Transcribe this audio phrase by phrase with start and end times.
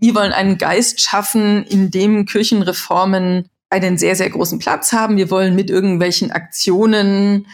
[0.00, 5.16] wir wollen einen Geist schaffen, in dem Kirchenreformen einen sehr, sehr großen Platz haben.
[5.16, 7.46] Wir wollen mit irgendwelchen Aktionen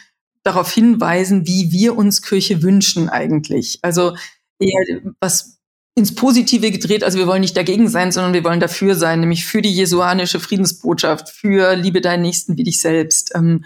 [0.42, 3.78] darauf hinweisen, wie wir uns Kirche wünschen eigentlich.
[3.82, 4.16] Also
[4.58, 5.58] eher was
[5.94, 7.04] ins Positive gedreht.
[7.04, 10.40] Also wir wollen nicht dagegen sein, sondern wir wollen dafür sein, nämlich für die jesuanische
[10.40, 13.32] Friedensbotschaft, für Liebe deinen Nächsten wie dich selbst.
[13.34, 13.64] Ähm,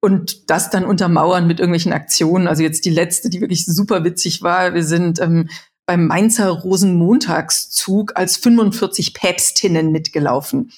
[0.00, 2.48] und das dann untermauern mit irgendwelchen Aktionen.
[2.48, 4.74] Also jetzt die letzte, die wirklich super witzig war.
[4.74, 5.48] Wir sind ähm,
[5.86, 10.72] beim Mainzer Rosenmontagszug als 45 Päpstinnen mitgelaufen.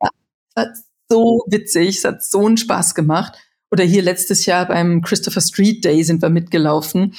[0.00, 0.10] Das
[0.56, 0.74] hat
[1.08, 3.38] so witzig, es hat so einen Spaß gemacht.
[3.70, 7.14] Oder hier letztes Jahr beim Christopher Street Day sind wir mitgelaufen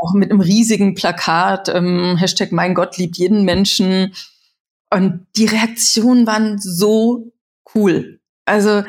[0.00, 4.14] auch mit einem riesigen Plakat, ähm, Hashtag Mein Gott liebt jeden Menschen.
[4.90, 7.32] Und die Reaktionen waren so
[7.74, 8.20] cool.
[8.46, 8.82] Also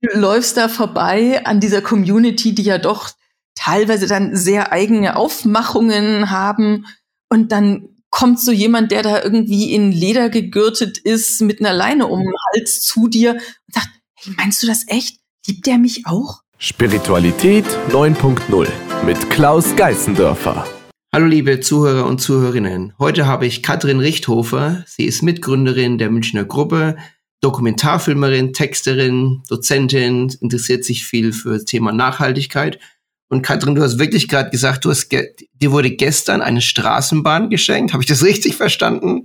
[0.00, 3.10] du läufst da vorbei an dieser Community, die ja doch
[3.54, 6.86] teilweise dann sehr eigene Aufmachungen haben.
[7.34, 12.06] Und dann kommt so jemand, der da irgendwie in Leder gegürtet ist, mit einer Leine
[12.06, 15.18] um den Hals zu dir und sagt, hey, meinst du das echt?
[15.48, 16.42] Liebt der mich auch?
[16.58, 18.68] Spiritualität 9.0
[19.04, 20.64] mit Klaus Geißendörfer.
[21.12, 22.92] Hallo liebe Zuhörer und Zuhörerinnen.
[23.00, 24.84] Heute habe ich Katrin Richthofer.
[24.86, 26.96] Sie ist Mitgründerin der Münchner Gruppe,
[27.40, 32.78] Dokumentarfilmerin, Texterin, Dozentin, interessiert sich viel für das Thema Nachhaltigkeit.
[33.28, 37.92] Und Katrin, du hast wirklich gerade gesagt, du hast dir wurde gestern eine Straßenbahn geschenkt.
[37.92, 39.24] Habe ich das richtig verstanden?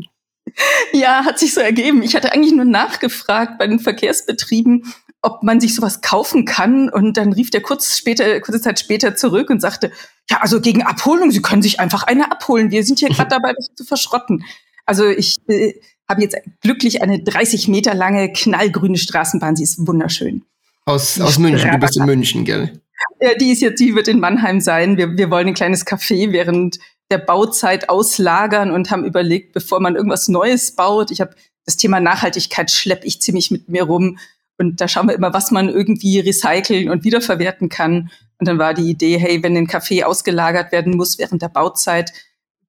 [0.93, 2.01] Ja, hat sich so ergeben.
[2.01, 6.89] Ich hatte eigentlich nur nachgefragt bei den Verkehrsbetrieben, ob man sich sowas kaufen kann.
[6.89, 9.91] Und dann rief der kurz später, kurze Zeit später zurück und sagte,
[10.29, 12.71] ja, also gegen Abholung, Sie können sich einfach eine abholen.
[12.71, 14.43] Wir sind hier gerade dabei, das zu verschrotten.
[14.85, 15.73] Also ich äh,
[16.07, 19.55] habe jetzt glücklich eine 30 Meter lange knallgrüne Straßenbahn.
[19.55, 20.43] Sie ist wunderschön.
[20.85, 22.81] Aus, aus München, du bist in München, gell?
[23.21, 24.95] Ja, die ist jetzt, die wird in Mannheim sein.
[24.97, 26.79] Wir, wir wollen ein kleines Café während
[27.11, 31.11] der Bauzeit auslagern und haben überlegt, bevor man irgendwas Neues baut.
[31.11, 34.17] Ich habe das Thema Nachhaltigkeit schlepp ich ziemlich mit mir rum
[34.59, 38.11] und da schauen wir immer, was man irgendwie recyceln und wiederverwerten kann.
[38.39, 42.11] Und dann war die Idee, hey, wenn ein Kaffee ausgelagert werden muss während der Bauzeit,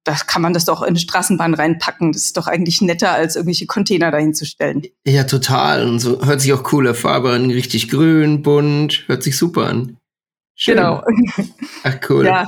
[0.03, 2.13] da kann man das doch in Straßenbahn reinpacken.
[2.13, 4.83] Das ist doch eigentlich netter, als irgendwelche Container dahin zu stellen.
[5.05, 5.87] Ja, total.
[5.87, 7.51] Und so hört sich auch coole Farbe an.
[7.51, 9.03] Richtig grün, bunt.
[9.07, 9.97] Hört sich super an.
[10.61, 10.75] Schön.
[10.75, 11.03] Genau.
[11.83, 12.23] Ach, cool.
[12.23, 12.45] Ja.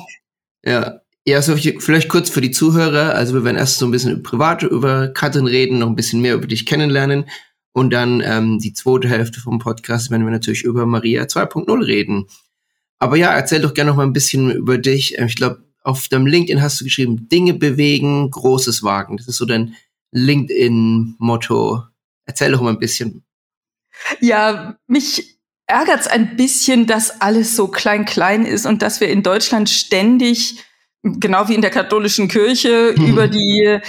[0.64, 1.00] Ja.
[1.26, 3.16] Ja, so vielleicht kurz für die Zuhörer.
[3.16, 6.36] Also wir werden erst so ein bisschen privat über Katrin reden, noch ein bisschen mehr
[6.36, 7.26] über dich kennenlernen.
[7.72, 12.28] Und dann ähm, die zweite Hälfte vom Podcast werden wir natürlich über Maria 2.0 reden.
[13.00, 15.18] Aber ja, erzähl doch gerne noch mal ein bisschen über dich.
[15.18, 19.18] Ähm, ich glaube, auf deinem LinkedIn hast du geschrieben, Dinge bewegen, Großes wagen.
[19.18, 19.74] Das ist so dein
[20.12, 21.82] LinkedIn-Motto.
[22.26, 23.24] Erzähl doch mal ein bisschen.
[24.20, 25.33] Ja, mich
[25.74, 30.64] ärgert's ein bisschen, dass alles so klein-klein ist und dass wir in Deutschland ständig,
[31.02, 33.06] genau wie in der katholischen Kirche, mhm.
[33.10, 33.80] über die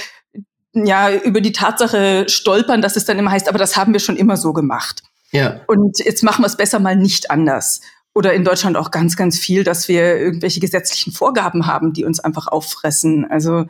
[0.75, 4.17] ja, über die Tatsache stolpern, dass es dann immer heißt, aber das haben wir schon
[4.17, 5.03] immer so gemacht.
[5.31, 5.61] Ja.
[5.69, 7.81] Und jetzt machen wir es besser mal nicht anders.
[8.13, 12.21] Oder in Deutschland auch ganz, ganz viel, dass wir irgendwelche gesetzlichen Vorgaben haben, die uns
[12.21, 13.25] einfach auffressen.
[13.29, 13.67] Also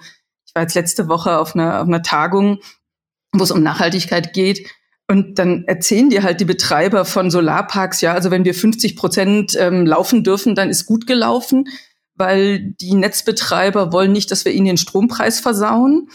[0.47, 2.61] ich war jetzt letzte Woche auf einer, auf einer Tagung,
[3.33, 4.69] wo es um Nachhaltigkeit geht.
[5.07, 9.57] Und dann erzählen dir halt die Betreiber von Solarparks, ja, also wenn wir 50 Prozent
[9.59, 11.67] ähm, laufen dürfen, dann ist gut gelaufen,
[12.15, 16.09] weil die Netzbetreiber wollen nicht, dass wir ihnen den Strompreis versauen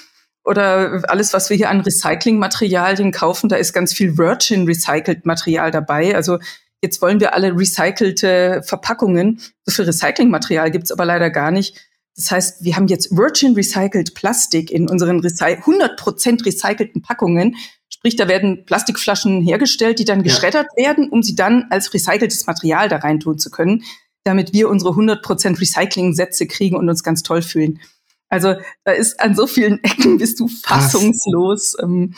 [0.44, 5.70] oder alles, was wir hier an Recyclingmaterialien kaufen, da ist ganz viel Virgin Recycled Material
[5.70, 6.16] dabei.
[6.16, 6.40] Also
[6.82, 9.40] jetzt wollen wir alle recycelte Verpackungen.
[9.66, 11.89] So viel Recyclingmaterial gibt's aber leider gar nicht.
[12.20, 17.56] Das heißt, wir haben jetzt Virgin Recycled Plastik in unseren 100% recycelten Packungen.
[17.88, 20.88] Sprich, da werden Plastikflaschen hergestellt, die dann geschreddert ja.
[20.88, 23.84] werden, um sie dann als recyceltes Material da reintun zu können,
[24.26, 27.80] damit wir unsere 100% Recycling-Sätze kriegen und uns ganz toll fühlen.
[28.28, 31.78] Also da ist an so vielen Ecken bist du fassungslos.
[31.82, 32.16] Ähm,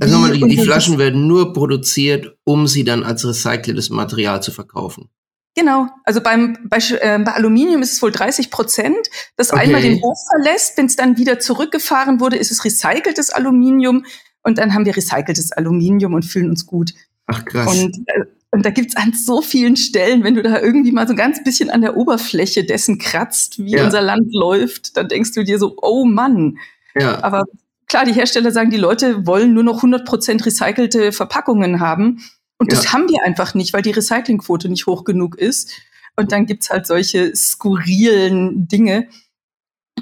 [0.00, 4.52] also nochmal, die, die Flaschen werden nur produziert, um sie dann als recyceltes Material zu
[4.52, 5.10] verkaufen.
[5.56, 9.62] Genau, also beim bei, äh, bei Aluminium ist es wohl 30 Prozent, das okay.
[9.62, 14.04] einmal den Hof verlässt, wenn es dann wieder zurückgefahren wurde, ist es recyceltes Aluminium
[14.42, 16.92] und dann haben wir recyceltes Aluminium und fühlen uns gut.
[17.26, 17.68] Ach krass.
[17.68, 18.24] Und äh,
[18.54, 21.42] und da gibt's an so vielen Stellen, wenn du da irgendwie mal so ein ganz
[21.42, 23.84] bisschen an der Oberfläche dessen kratzt, wie ja.
[23.84, 26.58] unser Land läuft, dann denkst du dir so, oh Mann.
[26.94, 27.20] Ja.
[27.24, 27.46] Aber
[27.88, 32.22] klar, die Hersteller sagen, die Leute wollen nur noch 100% recycelte Verpackungen haben.
[32.64, 32.92] Und das ja.
[32.94, 35.72] haben die einfach nicht, weil die Recyclingquote nicht hoch genug ist.
[36.16, 39.08] Und dann gibt's halt solche skurrilen Dinge.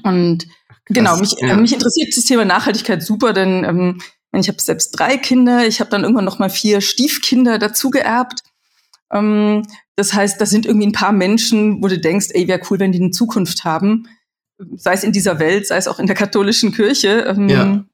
[0.04, 0.46] Und
[0.84, 1.56] genau, mich, ja.
[1.56, 4.00] mich interessiert das Thema Nachhaltigkeit super, denn ähm,
[4.32, 8.44] ich habe selbst drei Kinder, ich habe dann irgendwann noch mal vier Stiefkinder dazu geerbt.
[9.12, 9.66] Ähm,
[9.96, 12.92] das heißt, das sind irgendwie ein paar Menschen, wo du denkst, ey, wäre cool, wenn
[12.92, 14.08] die eine Zukunft haben,
[14.76, 17.26] sei es in dieser Welt, sei es auch in der katholischen Kirche.
[17.26, 17.84] Ähm, ja.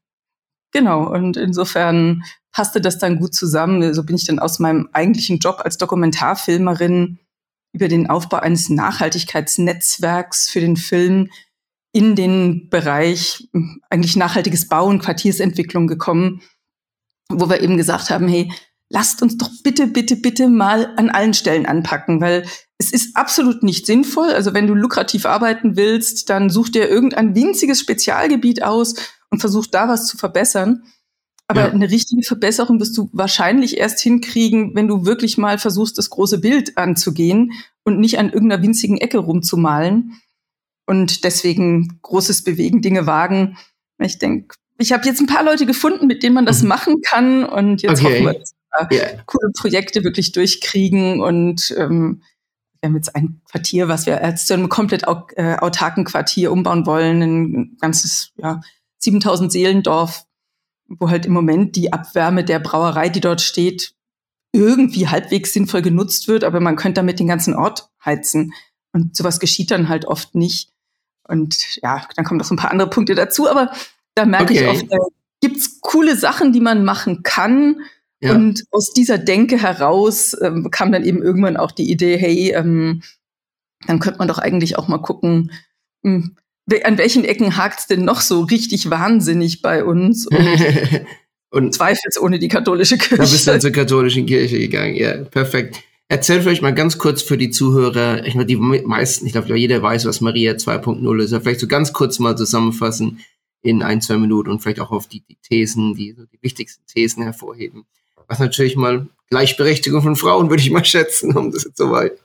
[0.73, 2.23] Genau, und insofern
[2.59, 3.95] passte das dann gut zusammen.
[3.95, 7.21] So bin ich dann aus meinem eigentlichen Job als Dokumentarfilmerin
[7.73, 11.31] über den Aufbau eines Nachhaltigkeitsnetzwerks für den Film
[11.93, 16.43] in den Bereich hm, eigentlich nachhaltiges Bauen, Quartiersentwicklung gekommen,
[17.29, 18.51] wo wir eben gesagt haben, hey,
[18.89, 22.45] lasst uns doch bitte, bitte, bitte mal an allen Stellen anpacken, weil
[22.79, 24.31] es ist absolut nicht sinnvoll.
[24.31, 28.97] Also wenn du lukrativ arbeiten willst, dann such dir irgendein winziges Spezialgebiet aus
[29.31, 30.83] und versuch da was zu verbessern.
[31.51, 31.73] Aber ja.
[31.73, 36.39] eine richtige Verbesserung wirst du wahrscheinlich erst hinkriegen, wenn du wirklich mal versuchst, das große
[36.39, 37.53] Bild anzugehen
[37.85, 40.21] und nicht an irgendeiner winzigen Ecke rumzumalen.
[40.87, 43.57] Und deswegen großes Bewegen, Dinge wagen.
[43.99, 46.69] Ich denke, ich habe jetzt ein paar Leute gefunden, mit denen man das mhm.
[46.69, 47.45] machen kann.
[47.45, 48.25] Und jetzt okay.
[48.25, 48.55] hoffen wir, dass
[48.91, 49.23] wir yeah.
[49.25, 51.23] coole Projekte wirklich durchkriegen.
[51.23, 52.23] Und ähm,
[52.81, 55.05] wir haben jetzt ein Quartier, was wir als zu einem komplett
[55.37, 57.23] äh, autarken Quartier umbauen wollen.
[57.23, 58.61] Ein ganzes, ja,
[58.99, 60.28] 7000 Seelendorf
[60.89, 63.95] wo halt im Moment die Abwärme der Brauerei, die dort steht,
[64.53, 68.53] irgendwie halbwegs sinnvoll genutzt wird, aber man könnte damit den ganzen Ort heizen.
[68.93, 70.73] Und sowas geschieht dann halt oft nicht.
[71.27, 73.71] Und ja, dann kommen noch so ein paar andere Punkte dazu, aber
[74.15, 74.65] da merke okay.
[74.65, 74.97] ich oft, da
[75.41, 77.83] gibt's coole Sachen, die man machen kann.
[78.21, 78.35] Ja.
[78.35, 83.03] Und aus dieser Denke heraus ähm, kam dann eben irgendwann auch die Idee, hey, ähm,
[83.87, 85.53] dann könnte man doch eigentlich auch mal gucken,
[86.03, 86.37] hm,
[86.85, 90.27] an welchen Ecken hakt's denn noch so richtig wahnsinnig bei uns?
[90.27, 90.39] Und,
[91.51, 93.17] und zweifelsohne die katholische Kirche.
[93.17, 95.83] Da bist du dann zur katholischen Kirche gegangen, ja, perfekt.
[96.11, 99.83] Erzähl vielleicht mal ganz kurz für die Zuhörer, ich meine, die meisten, ich glaube, jeder
[99.83, 103.21] weiß, was Maria 2.0 ist, aber vielleicht so ganz kurz mal zusammenfassen
[103.61, 106.87] in ein, zwei Minuten und vielleicht auch auf die, die Thesen, die so die wichtigsten
[106.87, 107.85] Thesen hervorheben.
[108.27, 112.19] Was natürlich mal Gleichberechtigung von Frauen, würde ich mal schätzen, um das jetzt soweit.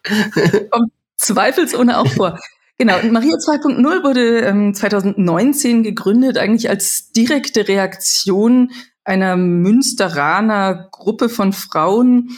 [0.69, 2.39] Kommt zweifelsohne auch vor.
[2.77, 8.71] Genau, und Maria 2.0 wurde ähm, 2019 gegründet, eigentlich als direkte Reaktion
[9.03, 12.37] einer Münsteraner Gruppe von Frauen,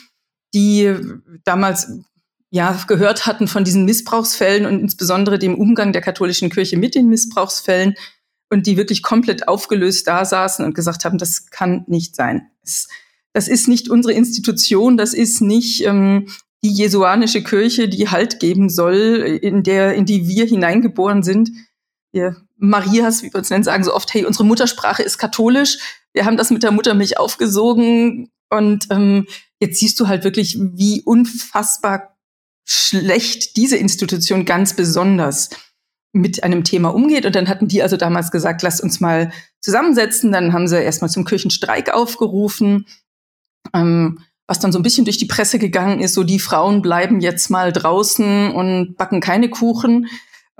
[0.54, 0.94] die
[1.44, 1.90] damals
[2.50, 7.10] ja gehört hatten von diesen Missbrauchsfällen und insbesondere dem Umgang der katholischen Kirche mit den
[7.10, 7.96] Missbrauchsfällen
[8.50, 12.50] und die wirklich komplett aufgelöst da saßen und gesagt haben, das kann nicht sein.
[13.34, 16.30] Das, ist nicht unsere Institution, das ist nicht ähm,
[16.66, 21.52] die jesuanische Kirche, die Halt geben soll, in der, in die wir hineingeboren sind.
[22.12, 25.78] Wir Marias, wie wir uns nennen, sagen so oft, hey, unsere Muttersprache ist katholisch.
[26.14, 28.32] Wir haben das mit der Muttermilch aufgesogen.
[28.50, 29.28] Und ähm,
[29.60, 32.18] jetzt siehst du halt wirklich, wie unfassbar
[32.68, 35.52] schlecht diese Institution ganz besonders
[36.14, 37.28] mit einem Thema umgeht.
[37.28, 40.32] Und dann hatten die also damals gesagt, lasst uns mal zusammensetzen.
[40.32, 42.88] Dann haben sie erstmal zum Kirchenstreik aufgerufen.
[43.72, 47.20] Ähm, was dann so ein bisschen durch die Presse gegangen ist, so die Frauen bleiben
[47.20, 50.08] jetzt mal draußen und backen keine Kuchen.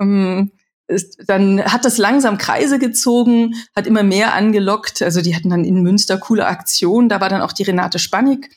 [0.00, 0.50] Ähm,
[0.88, 5.02] ist, dann hat das langsam Kreise gezogen, hat immer mehr angelockt.
[5.02, 7.08] Also die hatten dann in Münster coole Aktionen.
[7.08, 8.50] Da war dann auch die Renate Spannig,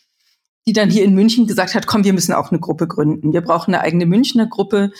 [0.68, 3.34] die dann hier in München gesagt hat, komm, wir müssen auch eine Gruppe gründen.
[3.34, 4.92] Wir brauchen eine eigene Münchner Gruppe.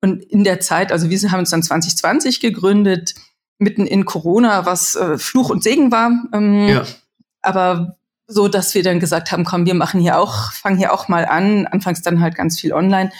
[0.00, 3.14] Und in der Zeit, also wir haben uns dann 2020 gegründet,
[3.58, 6.10] mitten in Corona, was äh, Fluch und Segen war.
[6.32, 6.84] Ähm, ja.
[7.42, 7.96] Aber
[8.32, 11.26] so dass wir dann gesagt haben, komm, wir machen hier auch, fangen hier auch mal
[11.26, 13.10] an, anfangs dann halt ganz viel online.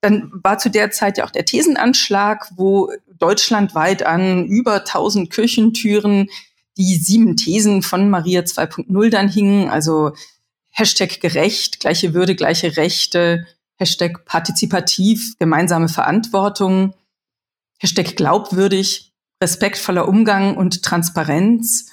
[0.00, 6.28] Dann war zu der Zeit ja auch der Thesenanschlag, wo deutschlandweit an über 1000 Kirchentüren
[6.76, 10.12] die sieben Thesen von Maria 2.0 dann hingen, also
[10.70, 13.46] Hashtag gerecht, gleiche Würde, gleiche Rechte,
[13.76, 16.94] Hashtag partizipativ, gemeinsame Verantwortung,
[17.78, 21.90] Hashtag glaubwürdig, respektvoller Umgang und Transparenz,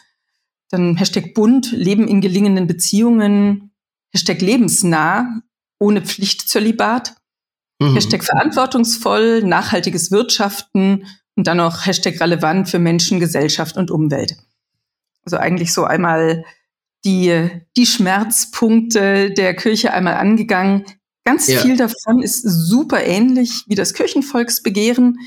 [0.74, 3.72] dann Hashtag bunt, Leben in gelingenden Beziehungen,
[4.12, 5.42] Hashtag lebensnah,
[5.80, 7.16] ohne Pflichtzölibat,
[7.80, 7.94] mhm.
[7.94, 14.38] Hashtag verantwortungsvoll, nachhaltiges Wirtschaften und dann noch Hashtag relevant für Menschen, Gesellschaft und Umwelt.
[15.24, 16.44] Also eigentlich so einmal
[17.06, 20.86] die, die Schmerzpunkte der Kirche einmal angegangen.
[21.24, 21.60] Ganz ja.
[21.60, 25.20] viel davon ist super ähnlich wie das Kirchenvolksbegehren,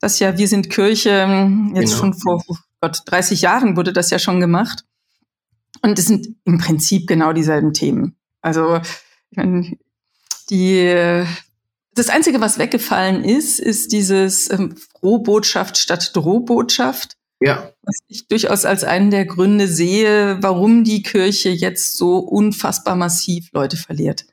[0.00, 1.96] das ja Wir sind Kirche jetzt genau.
[1.96, 2.44] schon vor
[2.82, 4.84] Gott, 30 Jahren wurde das ja schon gemacht.
[5.82, 8.16] Und es sind im Prinzip genau dieselben Themen.
[8.40, 8.80] Also,
[9.30, 9.78] ich meine,
[10.50, 11.24] die,
[11.94, 17.16] das Einzige, was weggefallen ist, ist dieses ähm, Frohbotschaft statt Drohbotschaft.
[17.40, 17.72] Ja.
[17.82, 23.48] Was ich durchaus als einen der Gründe sehe, warum die Kirche jetzt so unfassbar massiv
[23.52, 24.26] Leute verliert.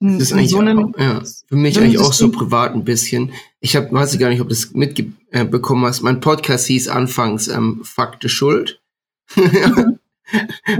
[0.00, 3.32] Das ist eigentlich so einem, ja, für mich eigentlich auch so privat ein bisschen.
[3.60, 6.02] Ich hab, weiß ich gar nicht, ob du das mitbekommen hast.
[6.02, 8.80] Mein Podcast hieß anfangs ähm, Fakte Schuld.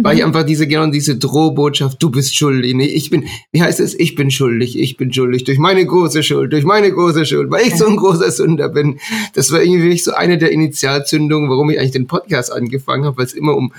[0.02, 2.74] Weil ich einfach diese genau diese Drohbotschaft, du bist schuldig.
[2.74, 3.98] Nee, ich bin, wie heißt es?
[3.98, 7.66] Ich bin schuldig, ich bin schuldig durch meine große Schuld, durch meine große Schuld, weil
[7.66, 8.98] ich so ein großer Sünder bin.
[9.34, 13.26] Das war irgendwie so eine der Initialzündungen, warum ich eigentlich den Podcast angefangen habe, weil
[13.26, 13.72] es immer um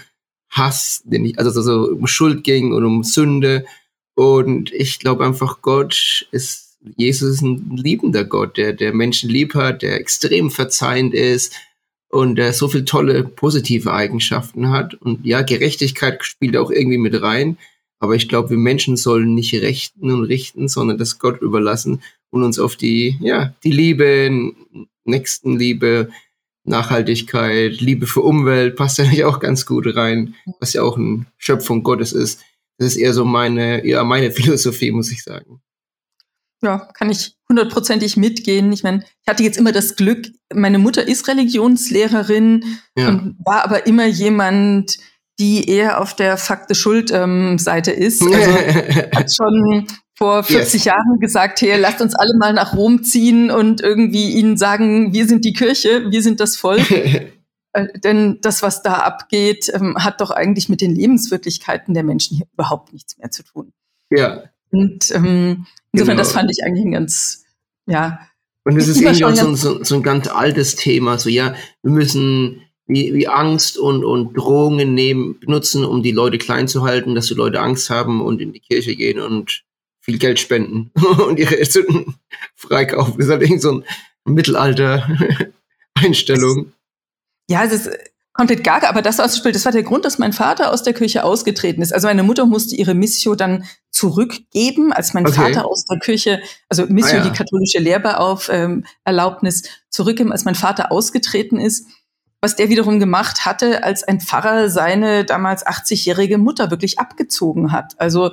[0.50, 3.66] Hass, den ich, also so um Schuld ging und um Sünde.
[4.16, 9.54] Und ich glaube einfach, Gott ist, Jesus ist ein liebender Gott, der, der Menschen lieb
[9.54, 11.54] hat, der extrem verzeihend ist
[12.10, 14.94] und der so viele tolle positive Eigenschaften hat.
[14.94, 17.58] Und ja, Gerechtigkeit spielt auch irgendwie mit rein.
[18.00, 22.44] Aber ich glaube, wir Menschen sollen nicht rechten und richten, sondern das Gott überlassen und
[22.44, 24.54] uns auf die, ja, die Liebe,
[25.06, 26.10] Nächstenliebe,
[26.66, 31.26] Nachhaltigkeit, Liebe für Umwelt passt ja nicht auch ganz gut rein, was ja auch eine
[31.38, 32.42] Schöpfung Gottes ist.
[32.78, 35.62] Das ist eher so meine, ja, meine Philosophie, muss ich sagen.
[36.62, 38.72] Ja, kann ich hundertprozentig mitgehen.
[38.72, 42.64] Ich meine, ich hatte jetzt immer das Glück, meine Mutter ist Religionslehrerin
[42.98, 43.10] ja.
[43.10, 44.98] und war aber immer jemand,
[45.38, 48.22] die eher auf der Fakte-Schuld-Seite ähm, ist.
[48.22, 48.36] Also
[49.16, 50.86] hat schon vor 40 yes.
[50.86, 55.28] Jahren gesagt, hey, lasst uns alle mal nach Rom ziehen und irgendwie ihnen sagen, wir
[55.28, 56.86] sind die Kirche, wir sind das Volk.
[57.76, 62.38] äh, denn das, was da abgeht, ähm, hat doch eigentlich mit den Lebenswirklichkeiten der Menschen
[62.38, 63.74] hier überhaupt nichts mehr zu tun.
[64.10, 64.44] Ja.
[64.72, 66.18] Und ähm, insofern, genau.
[66.18, 67.46] das fand ich eigentlich ein ganz,
[67.86, 68.20] ja.
[68.64, 71.54] Und es ist irgendwie auch so, so, so ein ganz altes Thema, so ja,
[71.84, 76.84] wir müssen wie, wie Angst und, und Drohungen nehmen, benutzen, um die Leute klein zu
[76.84, 79.64] halten, dass die Leute Angst haben und in die Kirche gehen und
[80.02, 80.92] viel Geld spenden
[81.28, 82.16] und ihre Sünden
[82.56, 83.18] freikaufen.
[83.18, 83.84] Das ist halt irgendwie so ein
[84.26, 86.72] Mittelalter-Einstellung.
[87.50, 87.90] Ja, es ist
[88.34, 91.24] komplett gaga, aber das war, das war der Grund, dass mein Vater aus der Kirche
[91.24, 91.94] ausgetreten ist.
[91.94, 95.36] Also meine Mutter musste ihre Missio dann zurückgeben, als mein okay.
[95.36, 97.30] Vater aus der Kirche, also Missio, ah, ja.
[97.30, 101.88] die katholische Lehrbeauferlaubnis, ähm, zurückgeben, als mein Vater ausgetreten ist
[102.46, 108.00] was der wiederum gemacht hatte, als ein Pfarrer seine damals 80-jährige Mutter wirklich abgezogen hat.
[108.00, 108.32] Also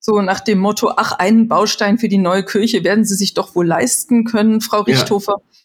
[0.00, 3.54] so nach dem Motto, ach, einen Baustein für die neue Kirche werden Sie sich doch
[3.54, 5.36] wohl leisten können, Frau Richthofer.
[5.38, 5.56] Ja.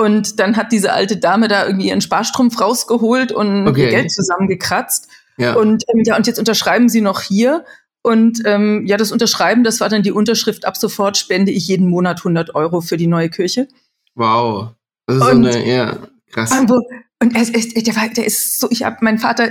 [0.00, 3.84] Und dann hat diese alte Dame da irgendwie ihren Sparstrumpf rausgeholt und okay.
[3.84, 5.10] ihr Geld zusammengekratzt.
[5.36, 5.56] Ja.
[5.56, 7.66] Und ähm, ja, und jetzt unterschreiben Sie noch hier.
[8.00, 11.86] Und ähm, ja, das Unterschreiben, das war dann die Unterschrift, ab sofort spende ich jeden
[11.86, 13.68] Monat 100 Euro für die neue Kirche.
[14.14, 14.70] Wow.
[15.06, 15.98] Das ist und, so eine, ja,
[16.32, 16.50] krass.
[16.66, 16.80] Wo,
[17.22, 19.50] und er, er, der, war, der ist so, ich habe meinen Vater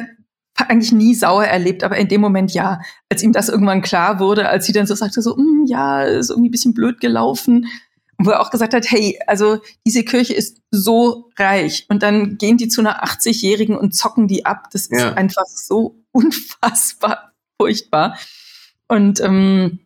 [0.56, 4.50] eigentlich nie sauer erlebt, aber in dem Moment ja, als ihm das irgendwann klar wurde,
[4.50, 7.68] als sie dann so sagte, so, mm, ja, ist irgendwie ein bisschen blöd gelaufen,
[8.20, 12.58] wo er auch gesagt hat, hey, also diese Kirche ist so reich und dann gehen
[12.58, 14.68] die zu einer 80-Jährigen und zocken die ab.
[14.72, 15.14] Das ist ja.
[15.14, 18.18] einfach so unfassbar furchtbar.
[18.88, 19.80] Und ähm,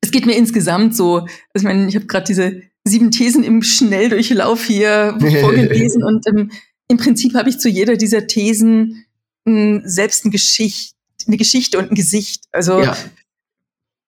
[0.00, 3.62] es geht mir insgesamt so, also ich meine, ich habe gerade diese sieben Thesen im
[3.62, 6.52] Schnelldurchlauf hier vorgelesen und ähm,
[6.88, 9.06] im Prinzip habe ich zu jeder dieser Thesen
[9.44, 10.94] mh, selbst ein Geschicht,
[11.26, 12.44] eine Geschichte und ein Gesicht.
[12.52, 12.96] Also ja.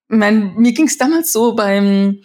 [0.07, 2.21] mein, mir ging es damals so beim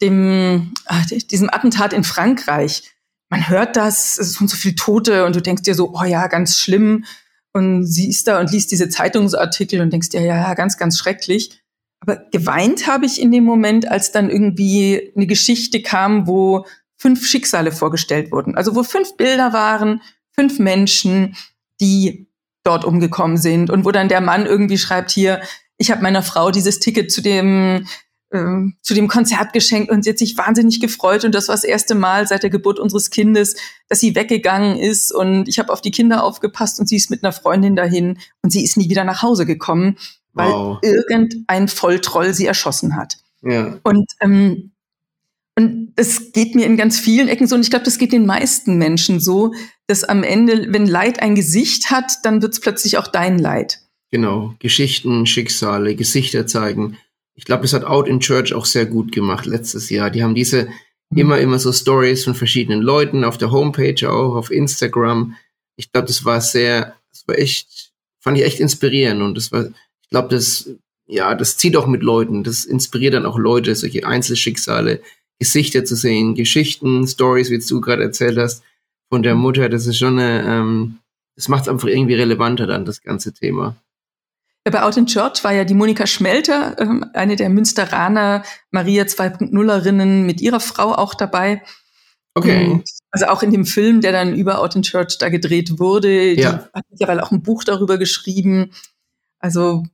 [0.00, 2.92] dem, ach, diesem Attentat in Frankreich.
[3.28, 6.26] Man hört das, es sind so viele Tote und du denkst dir so, oh ja,
[6.28, 7.04] ganz schlimm.
[7.52, 11.62] Und siehst da und liest diese Zeitungsartikel und denkst dir, ja, ja, ganz, ganz schrecklich.
[12.00, 16.66] Aber geweint habe ich in dem Moment, als dann irgendwie eine Geschichte kam, wo
[16.98, 18.56] fünf Schicksale vorgestellt wurden.
[18.56, 21.36] Also wo fünf Bilder waren, fünf Menschen,
[21.80, 22.28] die
[22.62, 25.40] dort umgekommen sind und wo dann der Mann irgendwie schreibt hier,
[25.78, 27.86] ich habe meiner Frau dieses Ticket zu dem
[28.32, 31.64] ähm, zu dem Konzert geschenkt und sie hat sich wahnsinnig gefreut und das war das
[31.64, 33.56] erste Mal seit der Geburt unseres Kindes,
[33.88, 37.22] dass sie weggegangen ist und ich habe auf die Kinder aufgepasst und sie ist mit
[37.22, 39.96] einer Freundin dahin und sie ist nie wieder nach Hause gekommen,
[40.32, 40.78] weil wow.
[40.82, 43.16] irgendein Volltroll sie erschossen hat.
[43.42, 43.78] Ja.
[43.82, 44.72] Und ähm,
[45.58, 48.26] und es geht mir in ganz vielen Ecken so, und ich glaube, das geht den
[48.26, 49.54] meisten Menschen so,
[49.86, 53.80] dass am Ende, wenn Leid ein Gesicht hat, dann wird es plötzlich auch dein Leid.
[54.10, 56.98] Genau, Geschichten, Schicksale, Gesichter zeigen.
[57.36, 60.10] Ich glaube, das hat Out in Church auch sehr gut gemacht letztes Jahr.
[60.10, 60.64] Die haben diese
[61.10, 61.18] mhm.
[61.18, 65.36] immer, immer so Stories von verschiedenen Leuten auf der Homepage auch, auf Instagram.
[65.76, 69.66] Ich glaube, das war sehr, das war echt, fand ich echt inspirierend und das war,
[69.66, 70.70] ich glaube, das,
[71.06, 75.02] ja, das zieht auch mit Leuten, das inspiriert dann auch Leute, solche Einzelschicksale,
[75.38, 78.62] Gesichter zu sehen, Geschichten, Stories, wie du gerade erzählt hast,
[79.10, 80.98] von der Mutter, das ist schon eine, ähm,
[81.36, 83.76] das macht es einfach irgendwie relevanter dann, das ganze Thema.
[84.70, 88.42] Bei Out in Church war ja die Monika Schmelter, ähm, eine der Münsteraner
[88.72, 91.62] Maria 2.0-Erinnen mit ihrer Frau auch dabei.
[92.34, 92.66] Okay.
[92.66, 96.32] Und also auch in dem Film, der dann über Out in Church da gedreht wurde,
[96.32, 96.34] ja.
[96.34, 98.72] die hat mittlerweile auch ein Buch darüber geschrieben.
[99.38, 99.84] Also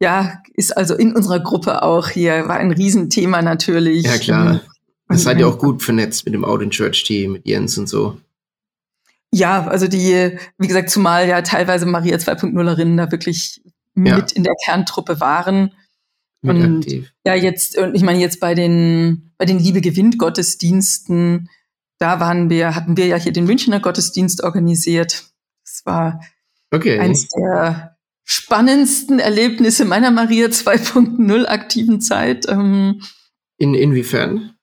[0.00, 4.04] ja, ist also in unserer Gruppe auch hier, war ein Riesenthema natürlich.
[4.04, 4.60] Ja, klar.
[5.08, 7.88] Das seid ihr auch gut vernetzt mit dem Out in Church Team, mit Jens und
[7.88, 8.16] so.
[9.32, 13.60] Ja, also die, wie gesagt, zumal ja teilweise Maria 2.0-Erinnen da wirklich
[13.94, 14.16] ja.
[14.16, 15.72] mit in der Kerntruppe waren.
[16.42, 17.10] Mit und aktiv.
[17.26, 21.48] ja, jetzt, und ich meine, jetzt bei den, bei den Liebe gewinnt Gottesdiensten,
[21.98, 25.24] da waren wir, hatten wir ja hier den Münchner Gottesdienst organisiert.
[25.64, 26.20] Das war
[26.70, 26.98] okay.
[26.98, 32.46] eins der spannendsten Erlebnisse meiner Maria 2.0 aktiven Zeit.
[32.48, 33.00] Ähm,
[33.56, 34.54] in, inwiefern?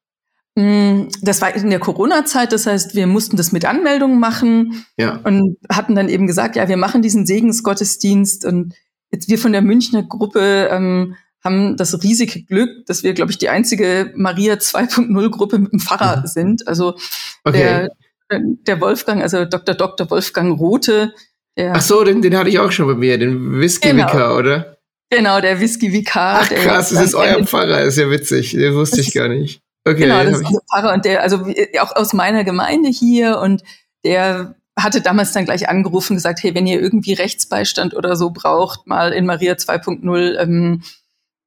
[0.56, 5.18] Mm, das war in der Corona-Zeit, das heißt, wir mussten das mit Anmeldungen machen ja.
[5.24, 8.74] und hatten dann eben gesagt, ja, wir machen diesen Segensgottesdienst und
[9.12, 13.38] jetzt wir von der Münchner Gruppe ähm, haben das riesige Glück, dass wir, glaube ich,
[13.38, 16.28] die einzige Maria 2.0 Gruppe mit dem Pfarrer mhm.
[16.28, 16.68] sind.
[16.68, 16.96] Also
[17.44, 17.90] okay.
[18.30, 19.76] der, der Wolfgang, also Dr.
[19.76, 20.10] Dr.
[20.10, 21.14] Wolfgang Rote.
[21.58, 24.38] Der, Ach so, den, den hatte ich auch schon bei mir, den Whisky-Vikar, genau.
[24.38, 24.78] oder?
[25.10, 26.42] Genau, der Whisky-Vikar.
[26.44, 29.62] Ach krass, das ist euer Pfarrer, ist ja witzig, den wusste ich gar nicht.
[29.84, 31.46] Okay, genau, das ist der Pfarrer und der, also
[31.82, 33.64] auch aus meiner Gemeinde hier und
[34.06, 38.88] der hatte damals dann gleich angerufen gesagt, hey, wenn ihr irgendwie Rechtsbeistand oder so braucht,
[38.88, 40.84] mal in Maria 2.0, ähm,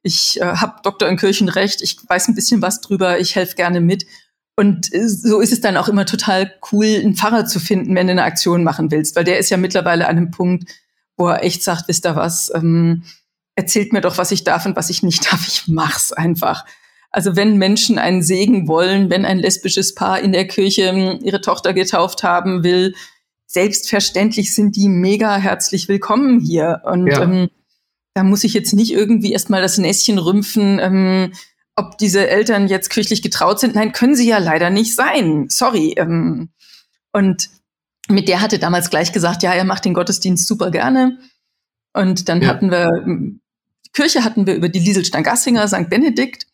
[0.02, 3.80] ich äh, habe Doktor in Kirchenrecht, ich weiß ein bisschen was drüber, ich helfe gerne
[3.80, 4.04] mit.
[4.56, 8.06] Und äh, so ist es dann auch immer total cool, einen Pfarrer zu finden, wenn
[8.06, 10.70] du eine Aktion machen willst, weil der ist ja mittlerweile an einem Punkt,
[11.16, 13.04] wo er echt sagt, wisst ihr was, ähm,
[13.56, 16.64] erzählt mir doch, was ich darf und was ich nicht darf, ich mach's einfach.
[17.10, 21.40] Also wenn Menschen einen Segen wollen, wenn ein lesbisches Paar in der Kirche ähm, ihre
[21.40, 22.94] Tochter getauft haben will,
[23.46, 26.82] selbstverständlich sind die mega herzlich willkommen hier.
[26.84, 27.22] Und ja.
[27.22, 27.48] ähm,
[28.14, 31.32] da muss ich jetzt nicht irgendwie erstmal das Näschen rümpfen, ähm,
[31.76, 33.74] ob diese Eltern jetzt kirchlich getraut sind.
[33.74, 35.46] Nein, können sie ja leider nicht sein.
[35.48, 35.94] Sorry.
[35.96, 36.50] Ähm,
[37.12, 37.50] und
[38.08, 41.18] mit der hatte damals gleich gesagt, ja, er macht den Gottesdienst super gerne.
[41.92, 42.48] Und dann ja.
[42.48, 42.90] hatten wir,
[43.92, 45.88] Kirche hatten wir über die Liesel Stangassinger, St.
[45.88, 46.46] Benedikt.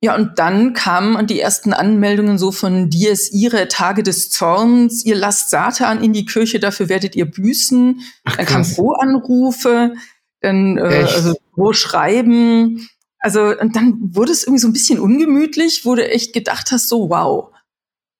[0.00, 5.16] Ja, und dann kamen die ersten Anmeldungen so von dies ihre Tage des Zorns, ihr
[5.16, 8.00] lasst Satan in die Kirche, dafür werdet ihr büßen.
[8.24, 9.94] Ach, dann kamen Pro-Anrufe,
[10.40, 12.88] dann äh, also Pro-Schreiben.
[13.18, 16.88] Also, und dann wurde es irgendwie so ein bisschen ungemütlich, wo du echt gedacht hast,
[16.88, 17.52] so wow.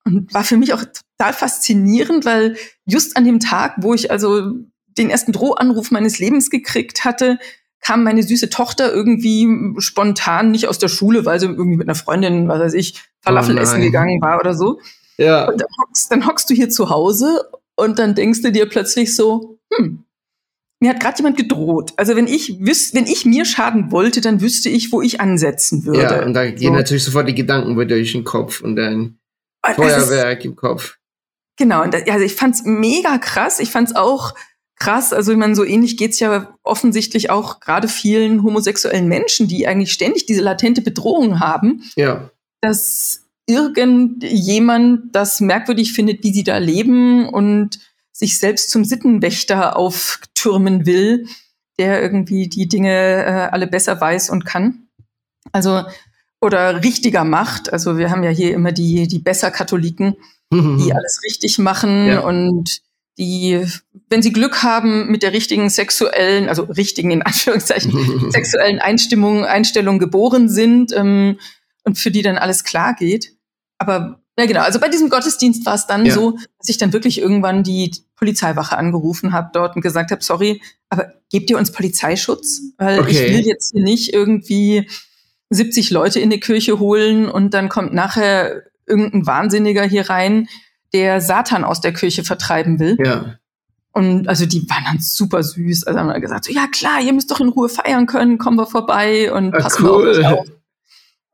[0.04, 2.56] Und war für mich auch total faszinierend, weil
[2.87, 4.54] just an dem Tag, wo ich also
[4.97, 7.38] den ersten Drohanruf meines Lebens gekriegt hatte,
[7.80, 11.94] kam meine süße Tochter irgendwie spontan nicht aus der Schule, weil sie irgendwie mit einer
[11.94, 14.81] Freundin, was weiß ich, Falafel oh essen gegangen war oder so.
[15.16, 15.48] Ja.
[15.48, 19.14] Und dann hockst, dann hockst du hier zu Hause und dann denkst du dir plötzlich
[19.14, 20.05] so, hm,
[20.81, 21.92] mir hat gerade jemand gedroht.
[21.96, 25.85] Also wenn ich wüs wenn ich mir schaden wollte, dann wüsste ich, wo ich ansetzen
[25.85, 26.02] würde.
[26.02, 26.55] Ja, und da so.
[26.55, 29.18] gehen natürlich sofort die Gedanken durch den Kopf und dein
[29.74, 30.98] Feuerwerk ist, im Kopf.
[31.57, 33.59] Genau, und da, also ich fand's mega krass.
[33.59, 34.35] Ich fand's auch
[34.78, 35.12] krass.
[35.12, 39.92] Also ich meine, so ähnlich geht's ja offensichtlich auch gerade vielen homosexuellen Menschen, die eigentlich
[39.92, 41.82] ständig diese latente Bedrohung haben.
[41.96, 42.30] Ja.
[42.60, 47.80] Dass irgendjemand das merkwürdig findet, wie sie da leben und
[48.12, 51.26] sich selbst zum Sittenwächter auftürmen will,
[51.78, 54.88] der irgendwie die Dinge äh, alle besser weiß und kann.
[55.52, 55.84] Also
[56.40, 57.72] oder richtiger macht.
[57.72, 60.16] Also wir haben ja hier immer die die besser Katholiken,
[60.52, 62.20] die alles richtig machen ja.
[62.20, 62.82] und
[63.18, 63.66] die,
[64.09, 69.98] wenn sie Glück haben, mit der richtigen sexuellen, also richtigen in Anführungszeichen, sexuellen Einstimmung, Einstellung
[69.98, 71.38] geboren sind ähm,
[71.85, 73.35] und für die dann alles klar geht.
[73.78, 76.14] Aber ja genau, also bei diesem Gottesdienst war es dann ja.
[76.14, 80.62] so, dass ich dann wirklich irgendwann die Polizeiwache angerufen habe dort und gesagt habe, sorry,
[80.88, 82.62] aber gebt ihr uns Polizeischutz?
[82.78, 83.11] Weil okay.
[83.11, 84.88] ich will jetzt hier nicht irgendwie
[85.50, 90.48] 70 Leute in die Kirche holen und dann kommt nachher irgendein Wahnsinniger hier rein,
[90.92, 92.96] der Satan aus der Kirche vertreiben will.
[93.05, 93.38] Ja.
[93.92, 95.85] Und also die waren dann super süß.
[95.85, 98.57] Also haben wir gesagt, so, ja klar, ihr müsst doch in Ruhe feiern können, kommen
[98.57, 100.16] wir vorbei und Ach, passen cool.
[100.16, 100.46] wir auf.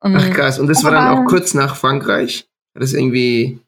[0.00, 2.48] Und Ach krass, und das war dann auch kurz nach Frankreich?
[2.74, 3.60] Hat das irgendwie,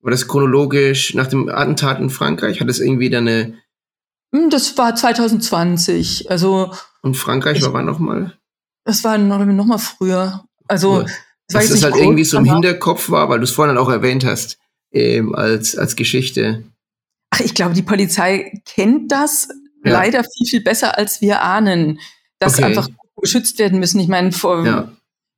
[0.00, 2.60] war das chronologisch nach dem Attentat in Frankreich?
[2.60, 3.54] Hat das irgendwie dann eine...
[4.34, 6.72] Hm, das war 2020, also...
[7.02, 8.36] Und Frankreich ich, war wann nochmal?
[8.84, 10.44] Das war noch, noch mal früher.
[10.68, 11.02] Also...
[11.02, 11.06] Ja.
[11.48, 14.58] Dass das halt irgendwie so im Hinterkopf war, weil du es vorhin auch erwähnt hast
[14.92, 16.64] ähm, als, als Geschichte.
[17.30, 19.48] Ach, ich glaube, die Polizei kennt das
[19.84, 19.92] ja.
[19.92, 21.98] leider viel, viel besser, als wir ahnen,
[22.38, 22.64] dass okay.
[22.64, 22.88] einfach
[23.20, 24.00] geschützt werden müssen.
[24.00, 24.92] Ich meine, vor, ja.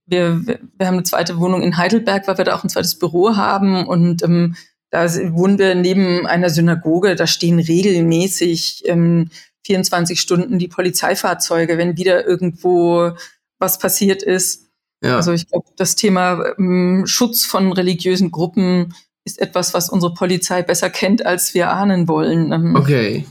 [0.06, 2.98] wir, wir, wir haben eine zweite Wohnung in Heidelberg, weil wir da auch ein zweites
[2.98, 4.56] Büro haben und ähm,
[4.90, 9.28] da wohnen wir neben einer Synagoge, da stehen regelmäßig ähm,
[9.66, 13.12] 24 Stunden die Polizeifahrzeuge, wenn wieder irgendwo
[13.58, 14.68] was passiert ist.
[15.02, 15.16] Ja.
[15.16, 20.62] Also ich glaube, das Thema ähm, Schutz von religiösen Gruppen ist etwas, was unsere Polizei
[20.62, 22.52] besser kennt, als wir ahnen wollen.
[22.52, 23.26] Ähm, okay.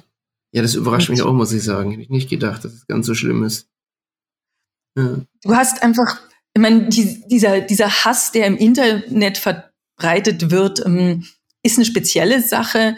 [0.51, 1.91] Ja, das überrascht mich auch, muss ich sagen.
[1.91, 3.67] Hätte ich nicht gedacht, dass es ganz so schlimm ist.
[4.97, 5.17] Ja.
[5.41, 6.21] Du hast einfach,
[6.53, 11.25] ich meine, die, dieser, dieser Hass, der im Internet verbreitet wird, ähm,
[11.63, 12.97] ist eine spezielle Sache.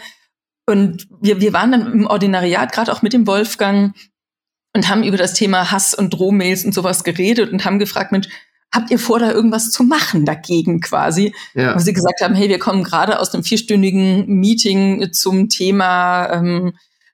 [0.65, 3.95] Und wir, wir waren dann im Ordinariat, gerade auch mit dem Wolfgang,
[4.75, 8.27] und haben über das Thema Hass und Drohmails und sowas geredet und haben gefragt, Mensch,
[8.75, 11.33] habt ihr vor, da irgendwas zu machen dagegen quasi?
[11.53, 11.75] Ja.
[11.75, 16.73] Wo sie gesagt haben, hey, wir kommen gerade aus einem vierstündigen Meeting zum Thema ähm,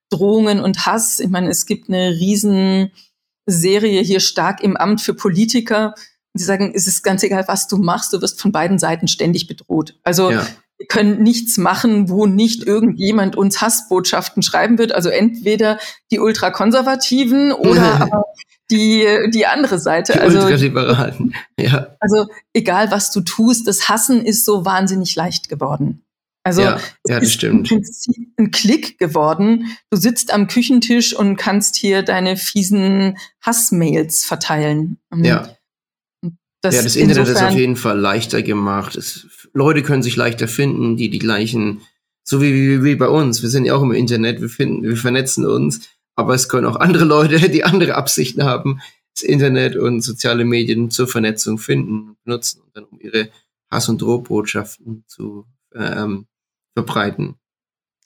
[0.10, 1.20] Drohungen und Hass.
[1.20, 2.92] Ich meine, es gibt eine riesen
[3.46, 5.94] Serie hier stark im Amt für Politiker.
[6.34, 9.48] Sie sagen, es ist ganz egal, was du machst, du wirst von beiden Seiten ständig
[9.48, 10.00] bedroht.
[10.04, 10.46] Also ja.
[10.78, 14.94] wir können nichts machen, wo nicht irgendjemand uns Hassbotschaften schreiben wird.
[14.94, 15.80] Also entweder
[16.12, 18.24] die Ultrakonservativen oder aber
[18.72, 20.14] die, die andere Seite.
[20.14, 21.96] Die also, Ultraliberalen, ja.
[22.00, 26.04] Also egal, was du tust, das Hassen ist so wahnsinnig leicht geworden.
[26.44, 27.72] Also ja, ja, das stimmt.
[28.38, 29.78] ein Klick geworden.
[29.92, 34.98] Du sitzt am Küchentisch und kannst hier deine fiesen Hassmails verteilen.
[35.16, 35.56] Ja.
[36.62, 38.96] Das ja, das Internet ist auf jeden Fall leichter gemacht.
[38.96, 41.82] Es, Leute können sich leichter finden, die die gleichen,
[42.24, 43.42] so wie, wie, wie bei uns.
[43.42, 46.76] Wir sind ja auch im Internet, wir finden, wir vernetzen uns, aber es können auch
[46.76, 48.82] andere Leute, die andere Absichten haben,
[49.14, 53.30] das Internet und soziale Medien zur Vernetzung finden, benutzen und dann um ihre
[53.70, 55.46] Hass- und Drohbotschaften zu
[55.76, 56.28] ähm,
[56.74, 57.36] verbreiten.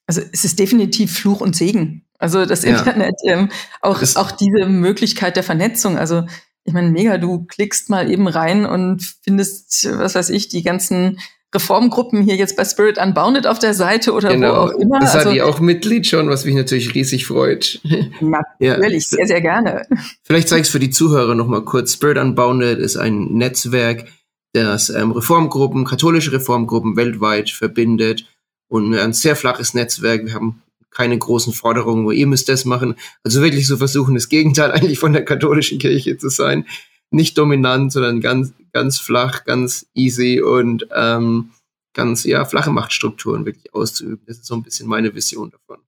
[0.07, 2.05] Also es ist definitiv Fluch und Segen.
[2.19, 2.77] Also das ja.
[2.77, 3.49] Internet, ähm,
[3.81, 5.97] auch, das auch diese Möglichkeit der Vernetzung.
[5.97, 6.25] Also
[6.63, 11.19] ich meine, mega, du klickst mal eben rein und findest, was weiß ich, die ganzen
[11.55, 14.53] Reformgruppen hier jetzt bei Spirit Unbounded auf der Seite oder genau.
[14.53, 14.99] wo auch immer.
[14.99, 17.79] Das hat also, die auch Mitglied schon, was mich natürlich riesig freut.
[18.19, 19.17] Natürlich, ja.
[19.17, 19.87] sehr, sehr gerne.
[20.23, 21.93] Vielleicht zeige ich es für die Zuhörer nochmal kurz.
[21.93, 24.05] Spirit Unbounded ist ein Netzwerk,
[24.53, 28.25] das ähm, Reformgruppen, katholische Reformgruppen weltweit verbindet
[28.67, 30.25] und ein sehr flaches Netzwerk.
[30.25, 32.95] Wir haben keine großen Forderungen, wo ihr müsst das machen.
[33.23, 36.65] Also wirklich so versuchen, das Gegenteil eigentlich von der katholischen Kirche zu sein.
[37.11, 41.51] Nicht dominant, sondern ganz, ganz flach, ganz easy und ähm,
[41.93, 44.21] ganz ja flache Machtstrukturen wirklich auszuüben.
[44.27, 45.79] Das ist so ein bisschen meine Vision davon.